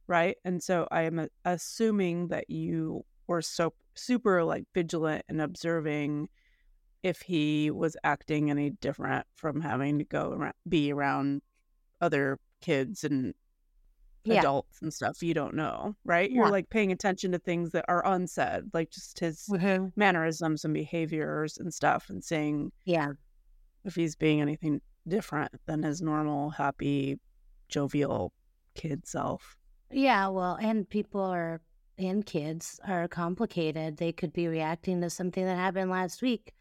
right? 0.07 0.37
And 0.45 0.63
so 0.63 0.87
I 0.91 1.03
am 1.03 1.29
assuming 1.45 2.29
that 2.29 2.51
you 2.51 3.05
were 3.27 3.43
so 3.43 3.73
super 3.95 4.45
like 4.45 4.65
vigilant 4.75 5.25
and 5.29 5.41
observing 5.41 6.29
if 7.03 7.21
he 7.21 7.71
was 7.71 7.97
acting 8.05 8.51
any 8.51 8.71
different 8.71 9.27
from 9.35 9.61
having 9.61 9.99
to 9.99 10.05
go 10.05 10.33
around, 10.33 10.55
be 10.69 10.93
around 10.93 11.43
other 12.01 12.39
kids 12.61 13.05
and 13.05 13.33
Yeah. 14.25 14.41
adults 14.41 14.83
and 14.83 14.93
stuff 14.93 15.23
you 15.23 15.35
don't 15.35 15.55
know, 15.55 15.95
right? 16.05 16.31
You're 16.31 16.51
like 16.51 16.69
paying 16.69 16.91
attention 16.91 17.31
to 17.33 17.39
things 17.39 17.71
that 17.71 17.85
are 17.87 18.05
unsaid, 18.07 18.65
like 18.75 18.91
just 18.91 19.21
his 19.21 19.47
mm-hmm. 19.49 19.89
mannerisms 19.95 20.65
and 20.65 20.75
behaviors 20.75 21.59
and 21.59 21.73
stuff, 21.73 22.11
and 22.11 22.25
seeing 22.25 22.73
Yeah. 22.85 23.13
if 23.85 23.95
he's 23.95 24.17
being 24.17 24.41
anything 24.41 24.81
different 25.07 25.53
than 25.67 25.83
his 25.85 26.03
normal, 26.03 26.51
happy, 26.51 27.21
jovial 27.69 28.33
kid 28.75 29.07
self. 29.07 29.57
Yeah. 29.91 30.29
Well, 30.29 30.59
and 30.61 30.89
people 30.89 31.21
are, 31.21 31.61
and 31.99 32.25
kids 32.27 32.81
are 32.87 33.09
complicated. 33.09 33.97
They 33.97 34.13
could 34.13 34.33
be 34.33 34.49
reacting 34.49 35.01
to 35.01 35.11
something 35.11 35.45
that 35.45 35.57
happened 35.57 35.91
last 35.91 36.23
week. 36.23 36.55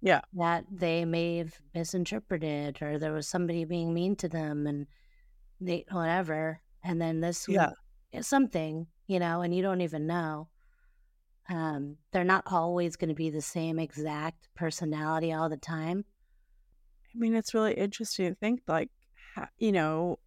Yeah. 0.00 0.20
That 0.34 0.64
they 0.70 1.04
may 1.04 1.38
have 1.38 1.54
misinterpreted, 1.74 2.82
or 2.82 2.98
there 2.98 3.12
was 3.12 3.26
somebody 3.26 3.64
being 3.64 3.94
mean 3.94 4.16
to 4.16 4.28
them 4.28 4.66
and 4.66 4.86
they, 5.60 5.84
whatever. 5.90 6.60
And 6.82 7.00
then 7.00 7.20
this 7.20 7.48
Yeah. 7.48 7.72
it's 8.12 8.28
something, 8.28 8.86
you 9.06 9.18
know, 9.18 9.40
and 9.40 9.54
you 9.54 9.62
don't 9.62 9.80
even 9.80 10.06
know. 10.06 10.48
Um, 11.48 11.98
they're 12.12 12.24
not 12.24 12.44
always 12.46 12.96
going 12.96 13.08
to 13.10 13.14
be 13.14 13.30
the 13.30 13.42
same 13.42 13.78
exact 13.78 14.48
personality 14.54 15.32
all 15.32 15.48
the 15.48 15.56
time. 15.58 16.04
I 17.14 17.18
mean, 17.18 17.34
it's 17.34 17.54
really 17.54 17.74
interesting 17.74 18.28
to 18.28 18.34
think, 18.34 18.62
like, 18.66 18.90
you 19.58 19.72
know, 19.72 20.18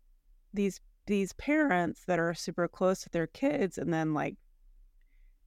these 0.53 0.79
these 1.07 1.33
parents 1.33 2.03
that 2.05 2.19
are 2.19 2.33
super 2.33 2.67
close 2.67 3.01
to 3.01 3.09
their 3.09 3.27
kids, 3.27 3.77
and 3.77 3.93
then 3.93 4.13
like 4.13 4.35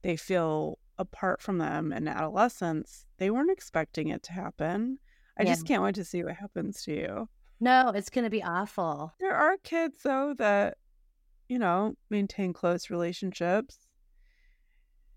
they 0.01 0.17
feel 0.17 0.77
apart 0.97 1.41
from 1.41 1.57
them 1.57 1.91
in 1.93 2.07
adolescence. 2.07 3.05
They 3.17 3.29
weren't 3.31 3.49
expecting 3.51 4.09
it 4.09 4.21
to 4.23 4.33
happen. 4.33 4.99
I 5.39 5.43
Yeah. 5.43 5.49
just 5.49 5.65
can't 5.65 5.81
wait 5.81 5.95
to 5.95 6.03
see 6.03 6.23
what 6.23 6.35
happens 6.35 6.83
to 6.83 6.93
you. 6.93 7.29
No, 7.59 7.89
it's 7.89 8.09
going 8.09 8.23
to 8.25 8.29
be 8.29 8.43
awful. 8.43 9.13
There 9.19 9.33
are 9.35 9.57
kids 9.63 9.99
though 10.03 10.33
that 10.37 10.77
you 11.49 11.59
know, 11.59 11.95
maintain 12.09 12.53
close 12.53 12.89
relationships. 12.89 13.77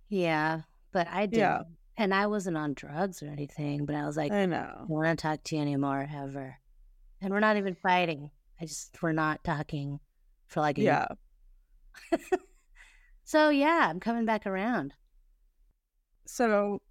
Yeah, 0.09 0.63
but 0.93 1.07
I 1.09 1.27
didn't. 1.27 1.39
Yeah. 1.39 1.63
And 1.97 2.13
I 2.13 2.27
wasn't 2.27 2.57
on 2.57 2.75
drugs 2.75 3.23
or 3.23 3.27
anything, 3.29 3.87
but 3.87 3.95
I 3.95 4.05
was 4.05 4.17
like, 4.17 4.33
I 4.33 4.47
know. 4.47 4.57
I 4.57 4.79
don't 4.79 4.89
want 4.89 5.17
to 5.19 5.23
talk 5.23 5.45
to 5.45 5.55
you 5.57 5.63
anymore 5.63 6.09
ever. 6.13 6.57
And 7.21 7.33
we're 7.33 7.39
not 7.41 7.57
even 7.57 7.77
fighting. 7.77 8.31
I 8.61 8.65
just, 8.67 9.01
we're 9.01 9.13
not 9.13 9.45
talking 9.45 10.01
for 10.55 10.61
like 10.61 10.79
a. 10.79 10.83
Yeah. 10.83 11.07
So 13.25 13.49
yeah, 13.49 13.89
I'm 13.89 14.01
coming 14.01 14.27
back 14.27 14.47
around. 14.47 14.95
So, 16.27 16.83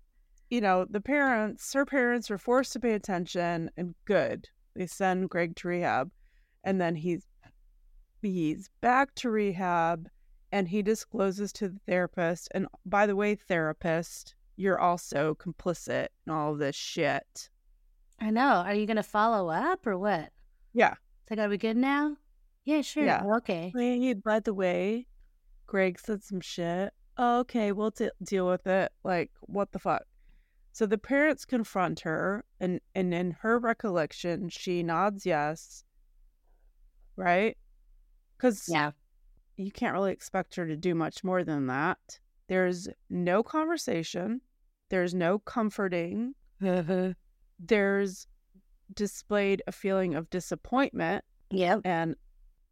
you 0.49 0.61
know, 0.61 0.85
the 0.89 0.99
parents, 0.99 1.71
her 1.73 1.85
parents 1.85 2.29
are 2.31 2.39
forced 2.39 2.73
to 2.73 2.79
pay 2.79 2.93
attention 2.93 3.69
and 3.77 3.93
good. 4.05 4.49
They 4.75 4.87
send 4.87 5.29
Greg 5.29 5.55
to 5.57 5.67
rehab. 5.67 6.11
And 6.63 6.81
then 6.81 6.95
he's 6.95 7.27
he's 8.21 8.69
back 8.81 9.13
to 9.15 9.29
rehab 9.29 10.07
and 10.51 10.67
he 10.67 10.81
discloses 10.81 11.51
to 11.53 11.69
the 11.69 11.79
therapist. 11.87 12.47
And 12.55 12.67
by 12.85 13.05
the 13.05 13.15
way, 13.15 13.35
therapist, 13.35 14.33
you're 14.55 14.79
also 14.79 15.35
complicit 15.35 16.07
in 16.25 16.33
all 16.33 16.55
this 16.55 16.75
shit. 16.75 17.49
I 18.19 18.31
know. 18.31 18.63
Are 18.65 18.73
you 18.73 18.87
going 18.87 18.97
to 18.97 19.03
follow 19.03 19.49
up 19.49 19.85
or 19.85 19.97
what? 19.97 20.31
Yeah. 20.73 20.93
It's 21.21 21.31
like, 21.31 21.39
are 21.39 21.49
we 21.49 21.57
good 21.57 21.77
now? 21.77 22.15
Yeah, 22.65 22.81
sure. 22.81 23.05
Yeah. 23.05 23.23
Okay. 23.37 23.71
Hey, 23.75 24.13
by 24.13 24.39
the 24.39 24.53
way, 24.53 25.07
Greg 25.67 25.99
said 25.99 26.23
some 26.23 26.39
shit. 26.41 26.93
Oh, 27.17 27.39
okay, 27.41 27.71
we'll 27.71 27.91
de- 27.91 28.11
deal 28.23 28.47
with 28.47 28.65
it. 28.67 28.91
Like, 29.03 29.31
what 29.41 29.71
the 29.71 29.79
fuck? 29.79 30.03
So 30.71 30.85
the 30.85 30.97
parents 30.97 31.45
confront 31.45 31.99
her, 32.01 32.43
and 32.59 32.79
and 32.95 33.13
in 33.13 33.31
her 33.41 33.59
recollection, 33.59 34.49
she 34.49 34.81
nods 34.81 35.25
yes. 35.25 35.83
Right? 37.15 37.57
Because 38.37 38.67
Yeah. 38.67 38.91
you 39.55 39.71
can't 39.71 39.93
really 39.93 40.11
expect 40.11 40.55
her 40.55 40.65
to 40.65 40.75
do 40.75 40.95
much 40.95 41.23
more 41.23 41.43
than 41.43 41.67
that. 41.67 42.19
There's 42.47 42.87
no 43.09 43.43
conversation. 43.43 44.41
There's 44.89 45.13
no 45.13 45.37
comforting. 45.39 46.33
There's 47.59 48.27
displayed 48.93 49.61
a 49.67 49.71
feeling 49.71 50.15
of 50.15 50.29
disappointment 50.29 51.23
Yep. 51.51 51.81
and 51.85 52.15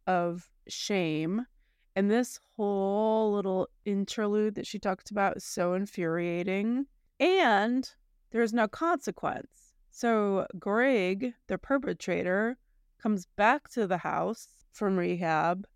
of 0.06 0.48
shame. 0.68 1.46
And 1.94 2.10
this 2.10 2.40
whole 2.56 3.32
little 3.32 3.68
interlude 3.84 4.54
that 4.54 4.66
she 4.66 4.78
talked 4.78 5.10
about 5.10 5.36
is 5.36 5.44
so 5.44 5.74
infuriating. 5.74 6.86
And 7.20 7.88
there's 8.30 8.52
no 8.52 8.66
consequence. 8.66 9.74
So 9.90 10.46
Greg, 10.58 11.34
the 11.48 11.58
perpetrator, 11.58 12.56
comes 13.02 13.26
back 13.36 13.68
to 13.70 13.86
the 13.86 13.98
house 13.98 14.48
from 14.72 14.96
rehab 14.96 15.66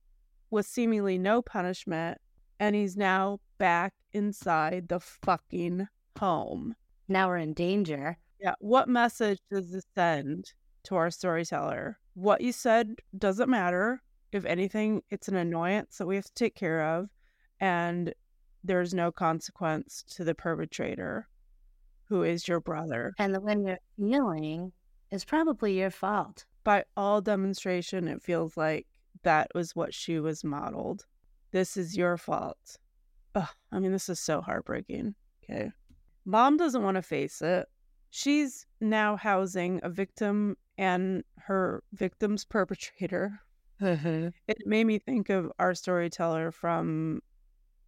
with 0.50 0.64
seemingly 0.64 1.18
no 1.18 1.42
punishment. 1.42 2.18
And 2.58 2.74
he's 2.74 2.96
now 2.96 3.40
back 3.58 3.92
inside 4.12 4.88
the 4.88 5.00
fucking 5.00 5.88
home. 6.18 6.74
Now 7.08 7.28
we're 7.28 7.36
in 7.36 7.52
danger. 7.52 8.16
Yeah. 8.40 8.54
What 8.60 8.88
message 8.88 9.38
does 9.50 9.70
this 9.70 9.84
send 9.94 10.52
to 10.84 10.96
our 10.96 11.10
storyteller? 11.10 11.98
What 12.14 12.40
you 12.40 12.52
said 12.52 12.94
doesn't 13.18 13.50
matter. 13.50 14.00
If 14.32 14.44
anything, 14.44 15.02
it's 15.10 15.28
an 15.28 15.36
annoyance 15.36 15.98
that 15.98 16.06
we 16.06 16.16
have 16.16 16.24
to 16.24 16.34
take 16.34 16.54
care 16.54 16.82
of. 16.82 17.08
And 17.60 18.12
there's 18.64 18.92
no 18.92 19.12
consequence 19.12 20.04
to 20.08 20.24
the 20.24 20.34
perpetrator, 20.34 21.28
who 22.04 22.22
is 22.22 22.48
your 22.48 22.60
brother. 22.60 23.14
And 23.18 23.34
the 23.34 23.40
way 23.40 23.56
you're 23.56 23.78
feeling 23.96 24.72
is 25.10 25.24
probably 25.24 25.78
your 25.78 25.90
fault. 25.90 26.44
By 26.64 26.84
all 26.96 27.20
demonstration, 27.20 28.08
it 28.08 28.22
feels 28.22 28.56
like 28.56 28.86
that 29.22 29.48
was 29.54 29.74
what 29.76 29.94
she 29.94 30.18
was 30.18 30.44
modeled. 30.44 31.06
This 31.52 31.76
is 31.76 31.96
your 31.96 32.16
fault. 32.16 32.78
Ugh, 33.34 33.48
I 33.72 33.78
mean, 33.78 33.92
this 33.92 34.08
is 34.08 34.20
so 34.20 34.40
heartbreaking. 34.40 35.14
Okay. 35.44 35.70
Mom 36.24 36.56
doesn't 36.56 36.82
want 36.82 36.96
to 36.96 37.02
face 37.02 37.40
it. 37.40 37.66
She's 38.10 38.66
now 38.80 39.16
housing 39.16 39.80
a 39.82 39.88
victim 39.88 40.56
and 40.76 41.22
her 41.38 41.82
victim's 41.92 42.44
perpetrator. 42.44 43.40
Mm-hmm. 43.80 44.28
It 44.48 44.58
made 44.66 44.84
me 44.86 44.98
think 44.98 45.28
of 45.30 45.50
our 45.58 45.74
storyteller 45.74 46.50
from 46.50 47.20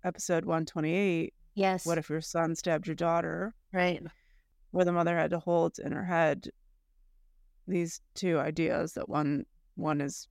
episode 0.05 0.44
128 0.44 1.35
Yes. 1.55 1.85
What 1.85 1.98
if 1.98 2.09
your 2.09 2.20
son 2.20 2.55
stabbed 2.55 2.87
your 2.87 2.94
daughter? 2.94 3.53
Right. 3.72 4.01
Where 4.70 4.85
the 4.85 4.92
mother 4.92 5.16
had 5.16 5.31
to 5.31 5.40
hold 5.40 5.79
in 5.81 5.90
her 5.90 6.05
head 6.05 6.48
these 7.66 8.01
two 8.14 8.38
ideas 8.38 8.92
that 8.94 9.09
one 9.09 9.44
one 9.74 10.01
is 10.01 10.29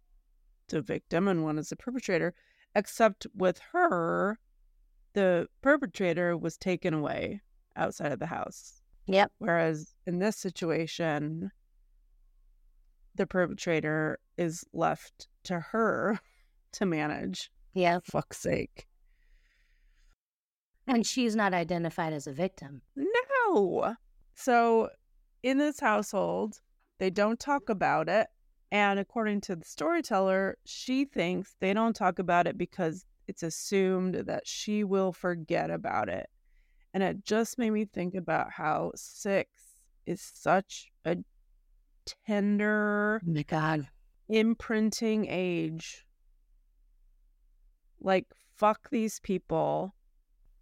the 0.70 0.82
victim 0.82 1.28
and 1.28 1.44
one 1.44 1.58
is 1.60 1.70
the 1.70 1.76
perpetrator 1.76 2.34
except 2.76 3.28
with 3.36 3.60
her 3.74 4.40
the 5.14 5.48
perpetrator 5.62 6.36
was 6.38 6.58
taken 6.58 6.94
away 6.94 7.42
outside 7.76 8.12
of 8.12 8.20
the 8.20 8.26
house 8.26 8.82
Yep. 9.08 9.32
whereas 9.38 9.94
in 10.08 10.20
this 10.20 10.36
situation 10.38 11.52
the 13.16 13.28
perpetrator 13.28 14.20
is 14.38 14.64
left 14.74 15.28
to 15.48 15.60
her 15.60 16.20
to 16.74 16.86
manage 16.86 17.50
Yeah. 17.74 18.00
fuck's 18.04 18.38
sake 18.38 18.88
And 20.88 21.06
she's 21.06 21.36
not 21.36 21.54
identified 21.54 22.14
as 22.14 22.28
a 22.28 22.32
victim. 22.34 22.82
No. 22.96 23.96
So 24.36 24.90
in 25.44 25.58
this 25.58 25.80
household, 25.80 26.60
they 27.00 27.10
don't 27.10 27.40
talk 27.40 27.70
about 27.70 28.08
it. 28.10 28.28
And 28.72 29.00
according 29.00 29.42
to 29.42 29.56
the 29.56 29.66
storyteller, 29.66 30.58
she 30.66 31.06
thinks 31.06 31.56
they 31.60 31.74
don't 31.74 31.96
talk 31.96 32.20
about 32.20 32.48
it 32.48 32.58
because 32.58 33.06
it's 33.28 33.44
assumed 33.44 34.16
that 34.16 34.48
she 34.48 34.84
will 34.84 35.12
forget 35.12 35.70
about 35.72 36.10
it. 36.10 36.28
And 36.94 37.04
it 37.04 37.24
just 37.26 37.58
made 37.58 37.72
me 37.72 37.86
think 37.86 38.16
about 38.16 38.52
how 38.52 38.92
six 38.96 39.50
is 40.06 40.22
such 40.22 40.88
a 41.06 41.18
tender, 42.26 43.22
Oh 43.26 43.32
my 43.32 43.44
God. 43.44 43.88
Imprinting 44.30 45.28
age. 45.30 46.06
Like, 48.00 48.26
fuck 48.56 48.90
these 48.90 49.20
people 49.20 49.96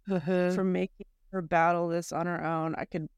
mm-hmm. 0.08 0.54
for 0.54 0.64
making 0.64 1.06
her 1.32 1.42
battle 1.42 1.88
this 1.88 2.12
on 2.12 2.26
her 2.26 2.42
own. 2.44 2.74
I 2.76 2.84
could 2.84 3.08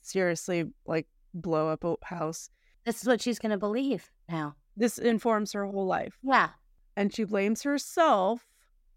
seriously 0.00 0.64
like 0.86 1.06
blow 1.34 1.68
up 1.68 1.84
a 1.84 1.96
house. 2.02 2.50
This 2.84 3.02
is 3.02 3.08
what 3.08 3.20
she's 3.20 3.38
going 3.38 3.50
to 3.50 3.58
believe 3.58 4.10
now. 4.28 4.56
This 4.76 4.98
informs 4.98 5.52
her 5.52 5.66
whole 5.66 5.86
life. 5.86 6.18
Yeah. 6.22 6.50
And 6.96 7.14
she 7.14 7.24
blames 7.24 7.62
herself 7.62 8.46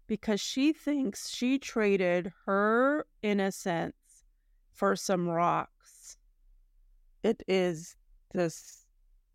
because 0.06 0.40
she 0.40 0.72
thinks 0.72 1.30
she 1.30 1.58
traded 1.58 2.32
her 2.46 3.06
innocence 3.22 3.94
for 4.72 4.96
some 4.96 5.28
rocks. 5.28 6.16
It 7.22 7.42
is 7.46 7.96
this 8.32 8.81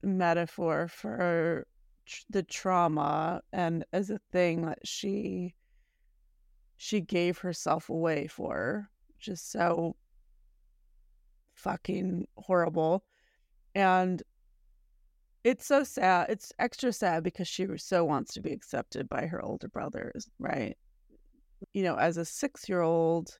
metaphor 0.01 0.87
for 0.87 1.65
tr- 2.05 2.23
the 2.29 2.43
trauma 2.43 3.41
and 3.51 3.85
as 3.93 4.09
a 4.09 4.19
thing 4.31 4.65
that 4.65 4.79
she 4.85 5.53
she 6.77 7.01
gave 7.01 7.39
herself 7.39 7.89
away 7.89 8.27
for 8.27 8.89
just 9.19 9.51
so 9.51 9.95
fucking 11.55 12.27
horrible. 12.37 13.03
And 13.73 14.21
it's 15.43 15.65
so 15.65 15.83
sad 15.83 16.29
it's 16.29 16.51
extra 16.59 16.91
sad 16.91 17.23
because 17.23 17.47
she 17.47 17.65
so 17.77 18.03
wants 18.03 18.33
to 18.33 18.41
be 18.41 18.51
accepted 18.51 19.07
by 19.07 19.25
her 19.27 19.43
older 19.43 19.67
brothers 19.69 20.29
right? 20.39 20.77
You 21.73 21.83
know 21.83 21.95
as 21.95 22.17
a 22.17 22.25
six 22.25 22.67
year 22.67 22.81
old 22.81 23.39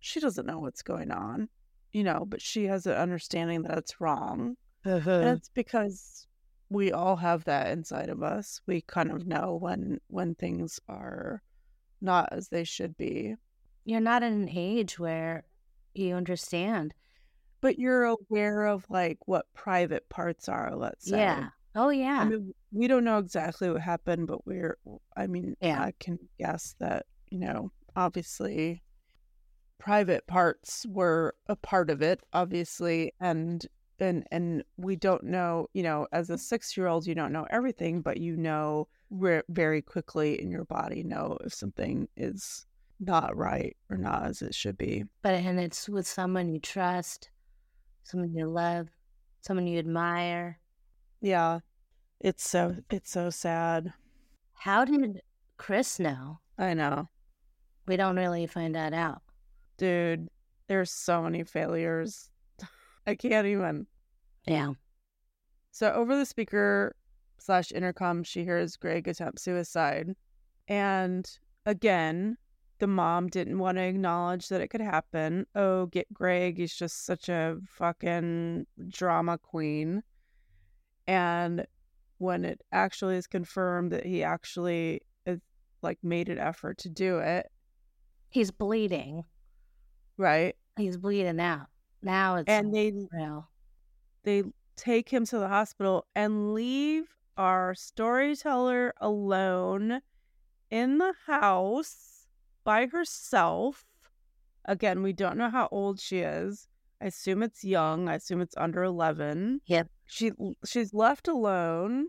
she 0.00 0.20
doesn't 0.20 0.46
know 0.46 0.60
what's 0.60 0.82
going 0.82 1.10
on 1.10 1.48
you 1.92 2.04
know 2.04 2.24
but 2.26 2.40
she 2.40 2.66
has 2.66 2.86
an 2.86 2.94
understanding 2.94 3.62
that 3.62 3.78
it's 3.78 4.00
wrong 4.00 4.56
Mm-hmm. 4.84 5.08
and 5.08 5.38
it's 5.38 5.50
because 5.50 6.26
we 6.70 6.92
all 6.92 7.16
have 7.16 7.44
that 7.44 7.68
inside 7.70 8.08
of 8.08 8.22
us 8.22 8.60
we 8.66 8.80
kind 8.82 9.10
of 9.10 9.26
know 9.26 9.58
when 9.60 9.98
when 10.08 10.34
things 10.34 10.80
are 10.88 11.42
not 12.00 12.28
as 12.32 12.48
they 12.48 12.64
should 12.64 12.96
be 12.96 13.34
You're 13.84 14.00
not 14.00 14.22
in 14.22 14.32
an 14.32 14.48
age 14.48 14.98
where 14.98 15.44
you 15.94 16.14
understand. 16.14 16.94
but 17.60 17.78
you're 17.78 18.04
aware 18.04 18.66
of 18.66 18.86
like 18.88 19.18
what 19.26 19.44
private 19.54 20.08
parts 20.08 20.48
are 20.48 20.74
let's 20.74 21.06
say 21.08 21.18
Yeah. 21.18 21.48
Oh, 21.76 21.90
yeah. 21.90 22.18
I 22.22 22.24
mean, 22.24 22.52
we 22.72 22.88
don't 22.88 23.04
know 23.04 23.18
exactly 23.18 23.70
what 23.70 23.80
happened, 23.80 24.26
but 24.26 24.44
we're, 24.44 24.76
I 25.16 25.28
mean, 25.28 25.56
Yeah. 25.60 25.80
I 25.80 25.92
can 26.00 26.18
guess 26.36 26.74
that, 26.80 27.06
you 27.30 27.38
know, 27.38 27.70
obviously 27.94 28.82
private 29.78 30.26
parts 30.26 30.84
were 30.88 31.36
a 31.46 31.54
part 31.54 31.88
of 31.90 32.02
it, 32.02 32.20
obviously. 32.32 33.12
And, 33.20 33.64
and, 34.00 34.26
and 34.30 34.64
we 34.76 34.96
don't 34.96 35.24
know, 35.24 35.68
you 35.72 35.82
know, 35.82 36.06
as 36.12 36.30
a 36.30 36.38
six 36.38 36.76
year 36.76 36.86
old, 36.86 37.06
you 37.06 37.14
don't 37.14 37.32
know 37.32 37.46
everything, 37.50 38.00
but 38.00 38.18
you 38.18 38.36
know, 38.36 38.88
re- 39.10 39.42
very 39.48 39.82
quickly 39.82 40.40
in 40.40 40.50
your 40.50 40.64
body 40.64 41.02
know 41.02 41.36
if 41.44 41.52
something 41.52 42.08
is 42.16 42.66
not 43.00 43.36
right 43.36 43.76
or 43.88 43.96
not 43.96 44.24
as 44.26 44.42
it 44.42 44.54
should 44.54 44.76
be. 44.76 45.04
but, 45.22 45.34
and 45.34 45.58
it's 45.58 45.88
with 45.88 46.06
someone 46.06 46.48
you 46.48 46.60
trust, 46.60 47.30
someone 48.04 48.34
you 48.34 48.46
love, 48.46 48.88
someone 49.40 49.66
you 49.66 49.78
admire. 49.78 50.58
Yeah. 51.20 51.60
It's 52.20 52.48
so, 52.48 52.76
it's 52.90 53.10
so 53.10 53.30
sad. 53.30 53.92
How 54.52 54.84
did 54.84 55.22
Chris 55.56 55.98
know? 55.98 56.40
I 56.58 56.74
know. 56.74 57.08
We 57.86 57.96
don't 57.96 58.16
really 58.16 58.46
find 58.46 58.74
that 58.74 58.92
out. 58.92 59.22
Dude, 59.78 60.28
there's 60.68 60.90
so 60.90 61.22
many 61.22 61.42
failures. 61.44 62.30
I 63.06 63.14
can't 63.14 63.46
even. 63.46 63.86
Yeah. 64.46 64.72
So 65.70 65.92
over 65.92 66.16
the 66.16 66.26
speaker 66.26 66.94
slash 67.38 67.72
intercom, 67.72 68.22
she 68.24 68.44
hears 68.44 68.76
Greg 68.76 69.08
attempt 69.08 69.40
suicide. 69.40 70.14
And 70.68 71.30
again, 71.66 72.36
the 72.78 72.86
mom 72.86 73.28
didn't 73.28 73.58
want 73.58 73.76
to 73.78 73.82
acknowledge 73.84 74.48
that 74.48 74.60
it 74.60 74.68
could 74.68 74.80
happen. 74.80 75.46
Oh, 75.54 75.86
get 75.86 76.12
Greg. 76.12 76.56
He's 76.58 76.74
just 76.74 77.04
such 77.04 77.28
a 77.28 77.58
fucking 77.68 78.66
drama 78.88 79.38
queen. 79.38 80.02
And 81.06 81.66
when 82.18 82.44
it 82.44 82.62
actually 82.72 83.16
is 83.16 83.26
confirmed 83.26 83.92
that 83.92 84.06
he 84.06 84.22
actually 84.22 85.02
is, 85.26 85.40
like 85.82 85.98
made 86.02 86.28
an 86.28 86.38
effort 86.38 86.78
to 86.78 86.88
do 86.88 87.18
it, 87.18 87.50
He's 88.30 88.52
bleeding. 88.52 89.24
right? 90.16 90.54
He's 90.76 90.96
bleeding 90.96 91.40
out. 91.40 91.66
Now 92.00 92.36
it's 92.36 92.48
And 92.48 92.72
they 92.72 92.92
real. 93.12 93.49
They 94.22 94.42
take 94.76 95.10
him 95.10 95.24
to 95.26 95.38
the 95.38 95.48
hospital 95.48 96.06
and 96.14 96.54
leave 96.54 97.04
our 97.36 97.74
storyteller 97.74 98.94
alone 99.00 100.00
in 100.70 100.98
the 100.98 101.14
house 101.26 102.26
by 102.64 102.86
herself. 102.86 103.84
Again, 104.64 105.02
we 105.02 105.12
don't 105.12 105.36
know 105.36 105.50
how 105.50 105.68
old 105.70 106.00
she 106.00 106.18
is. 106.18 106.68
I 107.00 107.06
assume 107.06 107.42
it's 107.42 107.64
young. 107.64 108.08
I 108.08 108.16
assume 108.16 108.40
it's 108.40 108.56
under 108.56 108.82
11. 108.82 109.62
Yep. 109.66 109.88
She 110.06 110.32
she's 110.66 110.92
left 110.92 111.28
alone. 111.28 112.08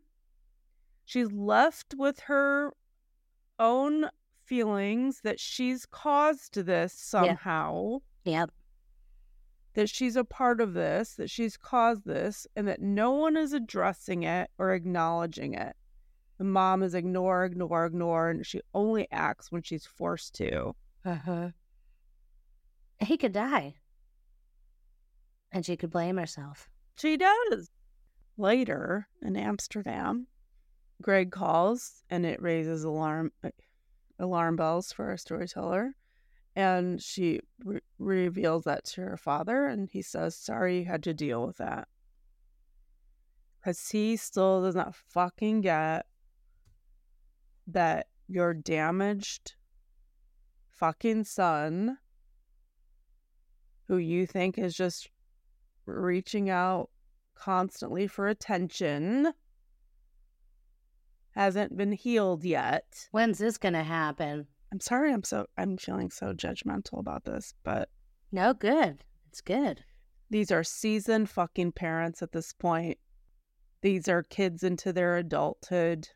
She's 1.06 1.32
left 1.32 1.96
with 1.98 2.22
her 2.22 2.74
own 3.58 4.10
feelings 4.44 5.22
that 5.24 5.40
she's 5.40 5.86
caused 5.86 6.56
this 6.56 6.94
somehow 6.94 8.00
Yep. 8.26 8.52
That 9.74 9.90
she's 9.90 10.16
a 10.16 10.24
part 10.24 10.60
of 10.60 10.74
this, 10.74 11.16
that 11.16 11.30
she's 11.30 11.58
caused 11.58 12.06
this, 12.06 12.46
and 12.56 12.68
that 12.68 12.82
no 12.82 13.12
one 13.12 13.38
is 13.38 13.54
addressing 13.54 14.24
it 14.24 14.50
or 14.58 14.74
acknowledging 14.74 15.54
it. 15.54 15.76
The 16.38 16.44
mom 16.44 16.84
is 16.84 16.96
ignore, 16.96 17.46
ignore, 17.46 17.86
ignore, 17.86 18.30
and 18.30 18.46
she 18.46 18.62
only 18.74 19.08
acts 19.12 19.52
when 19.52 19.62
she's 19.62 19.86
forced 19.86 20.36
to. 20.36 20.76
Uh-huh. 21.06 21.50
He 23.00 23.18
could 23.18 23.32
die. 23.32 23.76
And 25.52 25.66
she 25.66 25.78
could 25.78 25.92
blame 25.92 26.18
herself. 26.18 26.70
She 26.96 27.18
does. 27.18 27.70
Later 28.38 29.08
in 29.22 29.36
Amsterdam, 29.36 30.28
Greg 31.02 31.32
calls 31.32 32.04
and 32.10 32.26
it 32.26 32.42
raises 32.42 32.84
alarm 32.84 33.32
uh, 33.44 33.50
alarm 34.20 34.56
bells 34.56 34.92
for 34.92 35.10
our 35.10 35.18
storyteller. 35.18 35.96
And 36.56 37.02
she 37.02 37.40
re- 37.64 37.80
reveals 37.98 38.66
that 38.66 38.86
to 38.86 39.02
her 39.02 39.18
father, 39.18 39.68
and 39.68 39.90
he 39.90 40.02
says, 40.02 40.36
Sorry 40.36 40.80
you 40.80 40.86
had 40.86 41.04
to 41.04 41.14
deal 41.14 41.46
with 41.46 41.58
that. 41.58 41.88
Because 43.60 43.90
he 43.90 44.18
still 44.18 44.64
does 44.64 44.76
not 44.76 44.96
fucking 44.96 45.62
get 45.62 46.06
that 47.68 48.08
your 48.28 48.54
damaged 48.54 49.54
fucking 50.70 51.24
son, 51.24 51.98
who 53.88 53.98
you 53.98 54.26
think 54.26 54.58
is 54.58 54.76
just 54.76 55.10
reaching 55.86 56.50
out 56.50 56.90
constantly 57.36 58.08
for 58.08 58.28
attention, 58.28 59.34
hasn't 61.36 61.78
been 61.78 61.92
healed 61.92 62.44
yet. 62.44 63.08
When's 63.12 63.38
this 63.38 63.58
going 63.58 63.74
to 63.74 63.84
happen? 63.84 64.48
I'm 64.72 64.80
sorry 64.80 65.12
I'm 65.14 65.24
so 65.24 65.48
I'm 65.58 65.78
feeling 65.78 66.10
so 66.10 66.34
judgmental 66.34 67.00
about 67.00 67.26
this, 67.26 67.54
but 67.64 67.90
No, 68.32 68.54
good. 68.54 69.04
It's 69.28 69.42
good. 69.42 69.84
these 70.30 70.52
are 70.52 70.64
seasoned 70.64 71.30
fucking 71.30 71.74
parents 71.74 72.22
at 72.22 72.32
this 72.32 72.54
point. 72.54 72.98
These 73.82 74.08
are 74.08 74.24
kids 74.24 74.64
into 74.64 74.94
their 74.94 75.18
adulthood. 75.18 76.08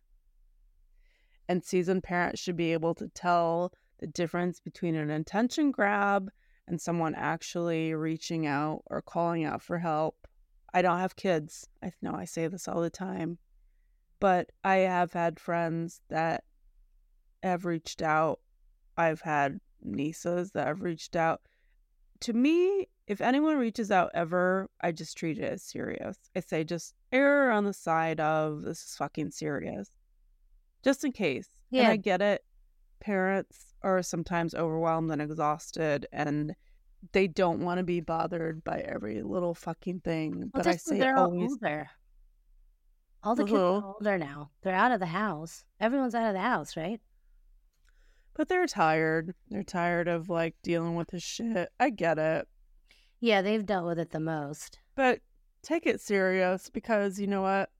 And 1.47 1.63
seasoned 1.63 2.03
parents 2.03 2.39
should 2.41 2.55
be 2.57 2.73
able 2.73 2.95
to 2.95 3.07
tell 3.09 3.71
the 3.99 4.07
difference 4.07 4.59
between 4.59 4.95
an 4.95 5.09
intention 5.09 5.71
grab 5.71 6.29
and 6.67 6.79
someone 6.81 7.13
actually 7.15 7.93
reaching 7.93 8.47
out 8.47 8.81
or 8.87 9.01
calling 9.01 9.43
out 9.45 9.61
for 9.61 9.77
help. 9.79 10.15
I 10.73 10.81
don't 10.81 10.99
have 10.99 11.15
kids. 11.15 11.67
I 11.83 11.91
know 12.01 12.13
I 12.15 12.25
say 12.25 12.47
this 12.47 12.67
all 12.67 12.81
the 12.81 12.89
time. 12.89 13.37
But 14.19 14.49
I 14.63 14.77
have 14.77 15.13
had 15.13 15.39
friends 15.39 16.01
that 16.09 16.43
have 17.43 17.65
reached 17.65 18.01
out. 18.01 18.39
I've 18.97 19.21
had 19.21 19.59
nieces 19.83 20.51
that 20.51 20.67
have 20.67 20.81
reached 20.81 21.15
out. 21.15 21.41
To 22.21 22.33
me, 22.33 22.87
if 23.07 23.21
anyone 23.21 23.57
reaches 23.57 23.91
out 23.91 24.09
ever, 24.13 24.69
I 24.81 24.91
just 24.91 25.17
treat 25.17 25.37
it 25.37 25.43
as 25.53 25.61
serious. 25.63 26.17
I 26.35 26.39
say 26.39 26.63
just 26.63 26.93
err 27.11 27.51
on 27.51 27.65
the 27.65 27.73
side 27.73 28.19
of 28.19 28.61
this 28.63 28.83
is 28.83 28.95
fucking 28.95 29.31
serious. 29.31 29.89
Just 30.83 31.03
in 31.03 31.11
case. 31.11 31.49
And 31.71 31.81
Yeah. 31.83 31.89
I 31.89 31.97
get 31.97 32.21
it. 32.21 32.43
Parents 32.99 33.73
are 33.83 34.01
sometimes 34.01 34.55
overwhelmed 34.55 35.11
and 35.11 35.21
exhausted 35.21 36.07
and 36.11 36.55
they 37.11 37.27
don't 37.27 37.59
want 37.59 37.77
to 37.77 37.83
be 37.83 37.99
bothered 37.99 38.63
by 38.63 38.79
every 38.79 39.21
little 39.21 39.53
fucking 39.53 39.99
thing. 39.99 40.39
Well, 40.39 40.49
but 40.63 40.67
I 40.67 40.75
say 40.77 40.97
they're 40.97 41.15
all 41.17 41.25
always 41.25 41.51
older. 41.51 41.89
All 43.23 43.35
the 43.35 43.43
kids 43.43 43.53
are 43.53 43.77
Uh-huh. 43.77 43.93
older 43.99 44.17
now. 44.17 44.51
They're 44.61 44.73
out 44.73 44.91
of 44.91 44.99
the 44.99 45.05
house. 45.07 45.65
Everyone's 45.79 46.15
out 46.15 46.27
of 46.27 46.33
the 46.33 46.39
house, 46.41 46.75
right? 46.75 47.01
But 48.35 48.47
they're 48.49 48.67
tired. 48.67 49.33
They're 49.49 49.63
tired 49.63 50.07
of 50.07 50.29
like 50.29 50.55
dealing 50.61 50.95
with 50.95 51.07
this 51.09 51.23
shit. 51.23 51.69
I 51.79 51.89
get 51.89 52.17
it. 52.19 52.47
Yeah, 53.19 53.41
they've 53.41 53.65
dealt 53.65 53.85
with 53.87 53.97
it 53.99 54.11
the 54.11 54.19
most. 54.19 54.79
but 54.95 55.19
take 55.63 55.87
it 55.87 55.99
serious 55.99 56.69
because 56.69 57.19
you 57.19 57.25
know 57.25 57.41
what 57.41 57.71